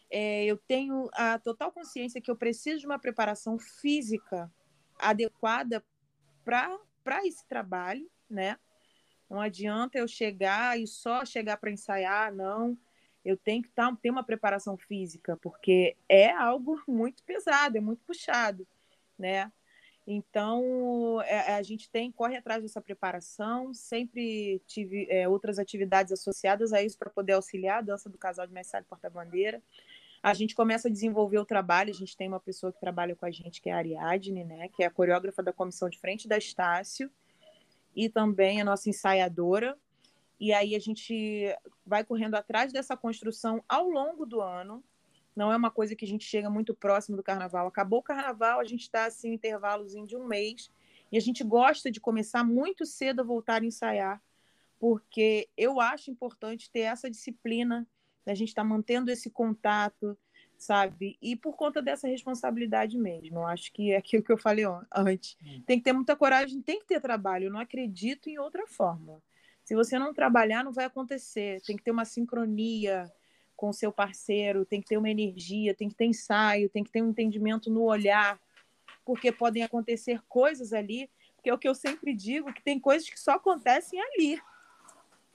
é, 0.10 0.46
eu 0.46 0.58
tenho 0.58 1.10
a 1.14 1.38
total 1.40 1.72
consciência 1.72 2.22
que 2.22 2.32
eu 2.32 2.36
preciso 2.36 2.80
de 2.80 2.86
uma 2.86 3.00
preparação 3.00 3.60
física 3.60 4.52
adequada 4.98 5.84
para 6.44 7.26
esse 7.26 7.46
trabalho, 7.48 8.10
né? 8.30 8.58
Não 9.30 9.42
adianta 9.42 9.98
eu 9.98 10.08
chegar 10.08 10.80
e 10.80 10.88
só 10.88 11.26
chegar 11.26 11.58
para 11.58 11.72
ensaiar, 11.72 12.34
não. 12.34 12.78
Eu 13.24 13.36
tenho 13.36 13.62
que 13.62 13.70
tá, 13.70 13.94
ter 14.02 14.10
uma 14.10 14.24
preparação 14.24 14.78
física, 14.78 15.38
porque 15.42 15.98
é 16.08 16.32
algo 16.32 16.82
muito 16.88 17.22
pesado, 17.24 17.78
é 17.78 17.82
muito 17.82 18.02
puxado, 18.06 18.66
né? 19.20 19.52
Então, 20.10 21.22
é, 21.24 21.56
a 21.56 21.62
gente 21.62 21.90
tem, 21.90 22.10
corre 22.10 22.38
atrás 22.38 22.64
dessa 22.64 22.80
preparação, 22.80 23.74
sempre 23.74 24.62
tive 24.66 25.06
é, 25.10 25.28
outras 25.28 25.60
atividades 25.60 26.14
associadas 26.14 26.72
a 26.72 26.82
isso 26.82 26.98
para 26.98 27.10
poder 27.10 27.34
auxiliar 27.34 27.80
a 27.80 27.82
dança 27.82 28.10
do 28.10 28.18
casal 28.18 28.48
de 28.48 28.54
Mestre 28.54 28.86
Porta-Bandeira. 28.86 29.62
A 30.24 30.34
gente 30.34 30.56
começa 30.56 30.88
a 30.88 30.92
desenvolver 30.92 31.40
o 31.40 31.46
trabalho, 31.46 31.90
a 31.90 31.94
gente 31.94 32.16
tem 32.16 32.30
uma 32.30 32.40
pessoa 32.40 32.72
que 32.72 32.80
trabalha 32.80 33.18
com 33.18 33.26
a 33.26 33.32
gente, 33.32 33.62
que 33.62 33.70
é 33.70 33.74
a 33.74 33.78
Ariadne, 33.78 34.46
né, 34.46 34.70
que 34.70 34.82
é 34.82 34.86
a 34.86 34.90
coreógrafa 34.90 35.44
da 35.44 35.52
comissão 35.52 35.90
de 35.90 36.00
frente 36.00 36.26
da 36.26 36.38
Estácio, 36.38 37.12
e 37.98 38.08
também 38.08 38.62
a 38.62 38.64
nossa 38.64 38.88
ensaiadora. 38.88 39.76
E 40.40 40.54
aí 40.54 40.76
a 40.76 40.80
gente 40.80 41.52
vai 41.84 42.04
correndo 42.04 42.36
atrás 42.36 42.72
dessa 42.72 42.96
construção 42.96 43.64
ao 43.68 43.90
longo 43.90 44.24
do 44.24 44.40
ano, 44.40 44.84
não 45.36 45.52
é 45.52 45.56
uma 45.56 45.72
coisa 45.72 45.96
que 45.96 46.06
a 46.06 46.08
gente 46.08 46.24
chega 46.24 46.50
muito 46.50 46.76
próximo 46.76 47.18
do 47.18 47.24
carnaval. 47.24 47.68
Acabou 47.68 48.00
o 48.00 48.04
carnaval, 48.04 48.60
a 48.60 48.64
gente 48.64 48.82
está 48.82 49.06
assim, 49.06 49.34
intervalos 49.34 49.94
de 50.08 50.16
um 50.16 50.26
mês, 50.26 50.72
e 51.12 51.18
a 51.18 51.20
gente 51.20 51.44
gosta 51.44 51.90
de 51.90 52.00
começar 52.00 52.44
muito 52.44 52.86
cedo 52.86 53.22
a 53.22 53.24
voltar 53.24 53.62
a 53.62 53.66
ensaiar, 53.66 54.22
porque 54.80 55.50
eu 55.58 55.80
acho 55.80 56.12
importante 56.12 56.70
ter 56.70 56.82
essa 56.82 57.10
disciplina, 57.10 57.88
a 58.26 58.34
gente 58.36 58.50
estar 58.50 58.62
tá 58.64 58.68
mantendo 58.68 59.10
esse 59.10 59.30
contato, 59.30 60.18
sabe? 60.58 61.18
E 61.22 61.36
por 61.36 61.56
conta 61.56 61.82
dessa 61.82 62.08
responsabilidade 62.08 62.98
mesmo. 62.98 63.40
Eu 63.40 63.46
acho 63.46 63.72
que 63.72 63.92
é 63.92 63.98
aquilo 63.98 64.24
que 64.24 64.32
eu 64.32 64.38
falei 64.38 64.66
antes. 64.94 65.38
Hum. 65.44 65.62
Tem 65.66 65.78
que 65.78 65.84
ter 65.84 65.94
muita 65.94 66.16
coragem, 66.16 66.62
tem 66.62 66.80
que 66.80 66.88
ter 66.88 67.00
trabalho. 67.00 67.46
Eu 67.46 67.52
não 67.52 67.60
acredito 67.60 68.30
em 68.30 68.40
outra 68.40 68.66
forma. 68.68 69.22
Se 69.64 69.76
você 69.76 70.00
não 70.00 70.14
trabalhar, 70.14 70.64
não 70.64 70.72
vai 70.72 70.86
acontecer. 70.86 71.62
Tem 71.62 71.76
que 71.76 71.84
ter 71.84 71.92
uma 71.92 72.06
sincronia, 72.06 73.12
com 73.58 73.70
o 73.70 73.74
seu 73.74 73.92
parceiro, 73.92 74.64
tem 74.64 74.80
que 74.80 74.88
ter 74.88 74.98
uma 74.98 75.10
energia, 75.10 75.74
tem 75.74 75.90
que 75.90 75.96
ter 75.96 76.06
ensaio, 76.06 76.70
tem 76.70 76.84
que 76.84 76.92
ter 76.92 77.02
um 77.02 77.10
entendimento 77.10 77.72
no 77.72 77.82
olhar, 77.82 78.40
porque 79.04 79.32
podem 79.32 79.64
acontecer 79.64 80.22
coisas 80.30 80.72
ali, 80.72 81.10
porque 81.36 81.50
é 81.50 81.54
o 81.54 81.58
que 81.58 81.68
eu 81.68 81.74
sempre 81.74 82.14
digo, 82.14 82.54
que 82.54 82.62
tem 82.62 82.80
coisas 82.80 83.10
que 83.10 83.20
só 83.20 83.32
acontecem 83.32 84.00
ali. 84.00 84.40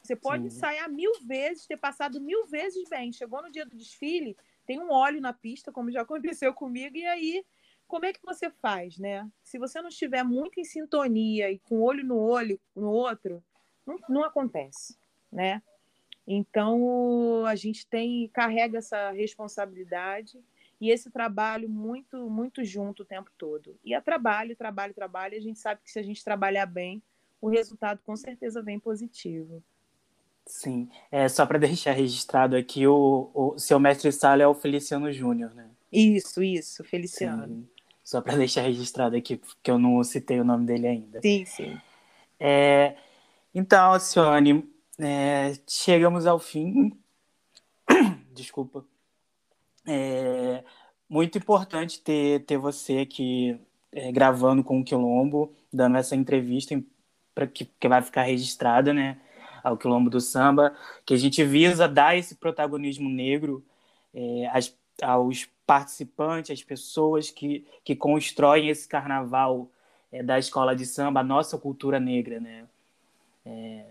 Você 0.00 0.14
pode 0.14 0.42
Sim. 0.42 0.56
ensaiar 0.56 0.88
mil 0.88 1.12
vezes, 1.24 1.66
ter 1.66 1.76
passado 1.76 2.20
mil 2.20 2.46
vezes 2.46 2.88
bem. 2.88 3.12
Chegou 3.12 3.42
no 3.42 3.50
dia 3.50 3.66
do 3.66 3.76
desfile, 3.76 4.36
tem 4.66 4.80
um 4.80 4.90
óleo 4.90 5.20
na 5.20 5.32
pista, 5.32 5.72
como 5.72 5.90
já 5.90 6.02
aconteceu 6.02 6.52
comigo, 6.54 6.96
e 6.96 7.06
aí 7.06 7.44
como 7.86 8.06
é 8.06 8.12
que 8.12 8.22
você 8.22 8.48
faz, 8.48 8.96
né? 8.96 9.30
Se 9.42 9.58
você 9.58 9.82
não 9.82 9.88
estiver 9.88 10.22
muito 10.24 10.58
em 10.58 10.64
sintonia 10.64 11.50
e 11.50 11.58
com 11.58 11.82
olho 11.82 12.02
no 12.02 12.18
olho 12.18 12.58
no 12.74 12.90
outro, 12.90 13.44
não, 13.86 13.98
não 14.08 14.24
acontece, 14.24 14.96
né? 15.30 15.62
Então 16.26 17.44
a 17.44 17.54
gente 17.54 17.86
tem 17.86 18.28
carrega 18.28 18.78
essa 18.78 19.10
responsabilidade 19.10 20.42
e 20.80 20.90
esse 20.90 21.10
trabalho 21.10 21.68
muito 21.68 22.30
muito 22.30 22.64
junto 22.64 23.02
o 23.02 23.06
tempo 23.06 23.30
todo. 23.36 23.78
E 23.84 23.92
é 23.92 24.00
trabalho, 24.00 24.56
trabalho, 24.56 24.94
trabalho. 24.94 25.36
A 25.36 25.40
gente 25.40 25.58
sabe 25.58 25.82
que 25.84 25.90
se 25.90 25.98
a 25.98 26.02
gente 26.02 26.24
trabalhar 26.24 26.66
bem, 26.66 27.02
o 27.40 27.48
resultado 27.48 28.00
com 28.04 28.16
certeza 28.16 28.62
vem 28.62 28.80
positivo. 28.80 29.62
Sim, 30.46 30.88
é 31.10 31.28
só 31.28 31.46
para 31.46 31.58
deixar 31.60 31.92
registrado 31.92 32.56
aqui 32.56 32.86
o, 32.86 33.30
o 33.34 33.58
seu 33.58 33.78
mestre 33.78 34.10
sala 34.12 34.42
é 34.42 34.46
o 34.46 34.54
Feliciano 34.54 35.12
Júnior, 35.12 35.54
né? 35.54 35.70
Isso, 35.92 36.42
isso, 36.42 36.82
Feliciano. 36.84 37.46
Sim. 37.46 37.68
Só 38.04 38.20
para 38.20 38.36
deixar 38.38 38.62
registrado 38.62 39.16
aqui, 39.16 39.36
porque 39.36 39.70
eu 39.70 39.78
não 39.78 40.02
citei 40.02 40.40
o 40.40 40.44
nome 40.44 40.66
dele 40.66 40.86
ainda. 40.86 41.20
Sim, 41.20 41.44
sim. 41.44 41.78
É, 42.38 42.96
então, 43.54 43.92
Alcione, 43.92 44.68
é, 44.98 45.52
chegamos 45.68 46.26
ao 46.26 46.38
fim. 46.38 46.92
Desculpa. 48.34 48.84
É 49.86 50.64
muito 51.12 51.36
importante 51.36 52.00
ter, 52.00 52.42
ter 52.46 52.56
você 52.56 53.00
aqui 53.00 53.60
é, 53.92 54.10
gravando 54.10 54.64
com 54.64 54.80
o 54.80 54.84
Quilombo, 54.84 55.54
dando 55.70 55.98
essa 55.98 56.16
entrevista 56.16 56.82
para 57.34 57.46
que, 57.46 57.66
que 57.66 57.86
vai 57.86 58.00
ficar 58.00 58.22
registrada, 58.22 58.94
né? 58.94 59.18
Ao 59.62 59.76
Quilombo 59.76 60.10
do 60.10 60.20
Samba, 60.20 60.74
que 61.06 61.14
a 61.14 61.16
gente 61.16 61.44
visa 61.44 61.88
dar 61.88 62.16
esse 62.16 62.34
protagonismo 62.34 63.08
negro 63.08 63.64
é, 64.14 64.48
aos 65.02 65.48
participantes, 65.66 66.50
às 66.50 66.62
pessoas 66.62 67.30
que, 67.30 67.66
que 67.84 67.96
constroem 67.96 68.68
esse 68.68 68.88
carnaval 68.88 69.70
é, 70.10 70.22
da 70.22 70.38
escola 70.38 70.76
de 70.76 70.84
samba, 70.84 71.20
a 71.20 71.24
nossa 71.24 71.56
cultura 71.56 71.98
negra, 71.98 72.38
né? 72.40 72.66
É, 73.44 73.86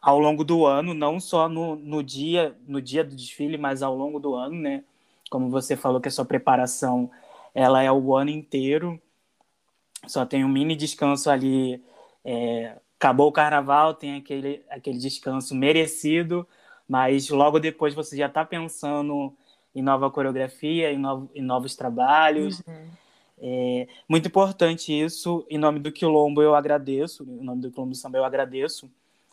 ao 0.00 0.18
longo 0.18 0.42
do 0.42 0.64
ano, 0.64 0.94
não 0.94 1.20
só 1.20 1.48
no, 1.48 1.76
no 1.76 2.02
dia 2.02 2.56
no 2.66 2.80
dia 2.80 3.04
do 3.04 3.14
desfile, 3.14 3.58
mas 3.58 3.82
ao 3.82 3.94
longo 3.94 4.18
do 4.18 4.34
ano, 4.34 4.56
né? 4.56 4.82
Como 5.30 5.50
você 5.50 5.76
falou 5.76 6.00
que 6.00 6.08
a 6.08 6.10
sua 6.10 6.24
preparação 6.24 7.10
ela 7.54 7.82
é 7.82 7.92
o 7.92 8.16
ano 8.16 8.30
inteiro, 8.30 9.00
só 10.06 10.24
tem 10.24 10.44
um 10.44 10.48
mini 10.48 10.74
descanso 10.76 11.30
ali. 11.30 11.82
É, 12.24 12.76
acabou 13.00 13.28
o 13.28 13.32
carnaval, 13.32 13.94
tem 13.94 14.16
aquele, 14.16 14.62
aquele 14.68 14.98
descanso 14.98 15.54
merecido, 15.54 16.46
mas 16.86 17.30
logo 17.30 17.58
depois 17.58 17.94
você 17.94 18.14
já 18.14 18.26
está 18.26 18.44
pensando 18.44 19.34
em 19.74 19.80
nova 19.80 20.10
coreografia, 20.10 20.92
em, 20.92 20.98
novo, 20.98 21.30
em 21.34 21.40
novos 21.40 21.74
trabalhos. 21.74 22.60
Uhum. 22.60 22.90
É 23.42 23.88
muito 24.06 24.28
importante 24.28 24.92
isso. 24.92 25.46
Em 25.48 25.56
nome 25.56 25.78
do 25.78 25.90
Quilombo, 25.90 26.42
eu 26.42 26.54
agradeço. 26.54 27.22
Em 27.22 27.42
nome 27.42 27.62
do 27.62 27.70
Quilombo 27.70 27.94
Samba, 27.94 28.18
eu 28.18 28.24
agradeço 28.24 28.90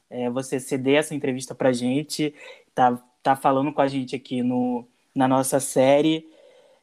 é, 0.09 0.29
você 0.29 0.61
ceder 0.61 0.99
essa 0.99 1.13
entrevista 1.13 1.53
para 1.53 1.67
a 1.69 1.73
gente, 1.73 2.33
tá, 2.73 2.97
tá 3.21 3.35
falando 3.35 3.73
com 3.73 3.81
a 3.81 3.87
gente 3.89 4.15
aqui 4.15 4.41
no, 4.41 4.87
na 5.13 5.27
nossa 5.27 5.59
série. 5.59 6.25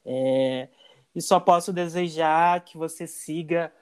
É, 0.05 0.69
e 1.17 1.23
só 1.23 1.41
posso 1.41 1.73
desejar 1.73 2.63
que 2.63 2.77
você 2.77 3.07
siga 3.07 3.73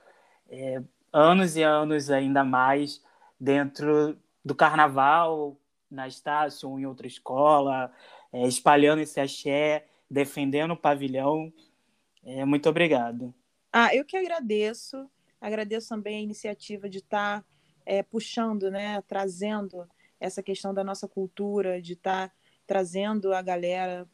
é, 0.48 0.80
anos 1.12 1.56
e 1.56 1.62
anos 1.62 2.10
ainda 2.10 2.42
mais 2.42 3.02
dentro 3.38 4.18
do 4.44 4.54
carnaval, 4.54 5.56
na 5.90 6.08
Estácio 6.08 6.78
em 6.78 6.86
outra 6.86 7.06
escola, 7.06 7.92
é, 8.32 8.46
espalhando 8.48 9.00
esse 9.02 9.20
axé, 9.20 9.86
defendendo 10.10 10.72
o 10.72 10.76
pavilhão. 10.76 11.52
É, 12.24 12.44
muito 12.44 12.68
obrigado. 12.68 13.34
Ah, 13.72 13.94
eu 13.94 14.04
que 14.04 14.16
agradeço. 14.16 15.08
Agradeço 15.40 15.88
também 15.88 16.18
a 16.18 16.22
iniciativa 16.22 16.88
de 16.88 16.98
estar 16.98 17.40
tá, 17.40 17.46
é, 17.84 18.02
puxando, 18.02 18.70
né, 18.70 19.02
trazendo 19.02 19.86
essa 20.18 20.42
questão 20.42 20.72
da 20.72 20.84
nossa 20.84 21.08
cultura, 21.08 21.82
de 21.82 21.94
estar 21.94 22.28
tá 22.28 22.34
trazendo 22.66 23.34
a 23.34 23.42
galera 23.42 24.08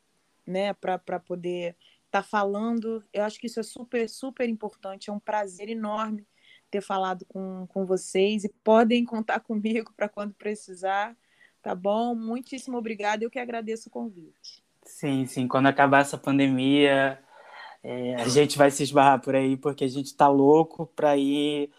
né, 0.46 0.72
para 0.72 1.20
poder 1.20 1.76
estar 2.06 2.22
tá 2.22 2.28
falando. 2.28 3.04
Eu 3.12 3.24
acho 3.24 3.38
que 3.38 3.46
isso 3.46 3.61
é 3.61 3.62
super, 3.62 4.08
super 4.08 4.48
importante. 4.48 5.11
É 5.11 5.12
um 5.12 5.20
prazer 5.20 5.68
enorme 5.68 6.26
ter 6.70 6.81
falado 6.81 7.24
com, 7.26 7.66
com 7.68 7.87
vocês 7.87 8.44
e 8.44 8.48
podem 8.62 9.04
contar 9.04 9.40
comigo 9.40 9.92
para 9.96 10.09
quando 10.09 10.35
precisar. 10.35 11.16
Tá 11.62 11.74
bom? 11.74 12.14
Muitíssimo 12.14 12.76
obrigada. 12.78 13.24
Eu 13.24 13.31
que 13.31 13.38
agradeço 13.38 13.88
o 13.88 13.92
convite. 13.92 14.62
Sim, 14.85 15.26
sim. 15.26 15.48
Quando 15.48 15.66
acabar 15.66 16.00
essa 16.00 16.16
pandemia, 16.16 17.18
é, 17.83 18.14
a 18.14 18.28
gente 18.28 18.57
vai 18.57 18.70
se 18.70 18.83
esbarrar 18.83 19.20
por 19.20 19.35
aí, 19.35 19.57
porque 19.57 19.85
a 19.85 19.88
gente 19.88 20.07
está 20.07 20.28
louco 20.28 20.87
para 20.87 21.16
ir 21.16 21.70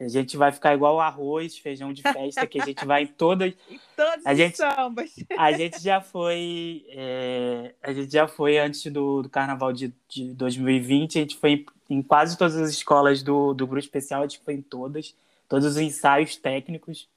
a 0.00 0.06
gente 0.06 0.36
vai 0.36 0.52
ficar 0.52 0.74
igual 0.74 1.00
arroz, 1.00 1.58
feijão 1.58 1.92
de 1.92 2.02
festa, 2.02 2.46
que 2.46 2.60
a 2.60 2.64
gente 2.64 2.84
vai 2.84 3.02
em 3.02 3.06
todas. 3.08 3.52
em 3.68 3.80
todos 3.96 4.24
a 4.24 4.32
gente, 4.32 4.56
sambas. 4.56 5.10
A 5.36 5.50
gente 5.52 5.82
já 5.82 6.00
foi. 6.00 6.84
É, 6.90 7.74
a 7.82 7.92
gente 7.92 8.12
já 8.12 8.28
foi 8.28 8.58
antes 8.58 8.84
do, 8.92 9.22
do 9.22 9.28
carnaval 9.28 9.72
de, 9.72 9.92
de 10.08 10.32
2020, 10.34 11.18
a 11.18 11.20
gente 11.22 11.36
foi 11.36 11.66
em, 11.88 12.02
quase 12.02 12.36
todas 12.36 12.56
as 12.56 12.70
escolas 12.70 13.22
do, 13.22 13.54
do 13.54 13.66
grupo 13.66 13.80
especial, 13.80 14.22
a 14.22 14.26
gente 14.26 14.40
foi 14.40 14.54
em 14.54 14.62
todas, 14.62 15.14
todos 15.48 15.66
os 15.66 15.76
ensaios 15.76 16.36
técnicos. 16.36 17.08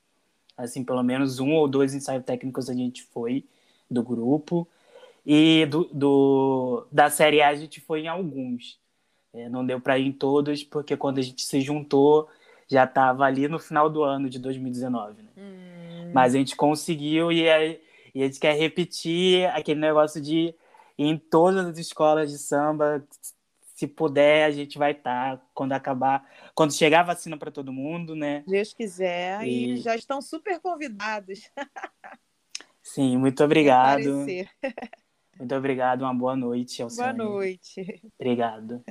Assim, 0.57 0.83
pelo 0.83 1.03
menos 1.03 1.39
um 1.39 1.53
ou 1.53 1.67
dois 1.67 1.93
ensaios 1.93 2.23
técnicos 2.23 2.69
a 2.69 2.73
gente 2.73 3.03
foi 3.03 3.45
do 3.89 4.03
grupo. 4.03 4.67
E 5.25 5.65
do, 5.67 5.85
do 5.93 6.87
da 6.91 7.09
série 7.09 7.41
A 7.41 7.49
a 7.49 7.55
gente 7.55 7.79
foi 7.79 8.01
em 8.01 8.07
alguns. 8.07 8.79
É, 9.33 9.47
não 9.47 9.65
deu 9.65 9.79
para 9.79 9.97
ir 9.97 10.07
em 10.07 10.11
todos, 10.11 10.63
porque 10.63 10.97
quando 10.97 11.19
a 11.19 11.21
gente 11.21 11.43
se 11.43 11.61
juntou 11.61 12.27
já 12.71 12.85
estava 12.85 13.25
ali 13.25 13.49
no 13.49 13.59
final 13.59 13.89
do 13.89 14.01
ano 14.01 14.29
de 14.29 14.39
2019, 14.39 15.21
né? 15.21 15.29
Hum. 15.37 16.11
Mas 16.13 16.33
a 16.33 16.37
gente 16.37 16.55
conseguiu 16.55 17.29
e, 17.29 17.49
a, 17.49 17.65
e 17.65 17.77
a 18.15 18.25
gente 18.25 18.39
quer 18.39 18.57
repetir 18.57 19.45
aquele 19.49 19.79
negócio 19.79 20.21
de 20.21 20.55
em 20.97 21.17
todas 21.17 21.65
as 21.65 21.77
escolas 21.77 22.31
de 22.31 22.37
samba, 22.37 23.03
se 23.81 23.87
puder, 23.87 24.45
a 24.45 24.51
gente 24.51 24.77
vai 24.77 24.91
estar 24.91 25.37
tá, 25.37 25.45
quando 25.55 25.71
acabar, 25.71 26.23
quando 26.53 26.71
chegar 26.71 26.99
a 26.99 27.05
vacina 27.05 27.35
para 27.35 27.49
todo 27.49 27.73
mundo, 27.73 28.15
né? 28.15 28.43
Deus 28.47 28.73
quiser, 28.73 29.43
e, 29.43 29.73
e 29.73 29.77
já 29.77 29.95
estão 29.95 30.21
super 30.21 30.59
convidados. 30.59 31.49
Sim, 32.83 33.17
muito 33.17 33.41
obrigado. 33.43 34.23
Muito 35.39 35.55
obrigado, 35.55 36.03
uma 36.03 36.13
boa 36.13 36.35
noite. 36.35 36.83
Boa 36.95 37.11
noite. 37.11 38.03
Obrigado. 38.19 38.83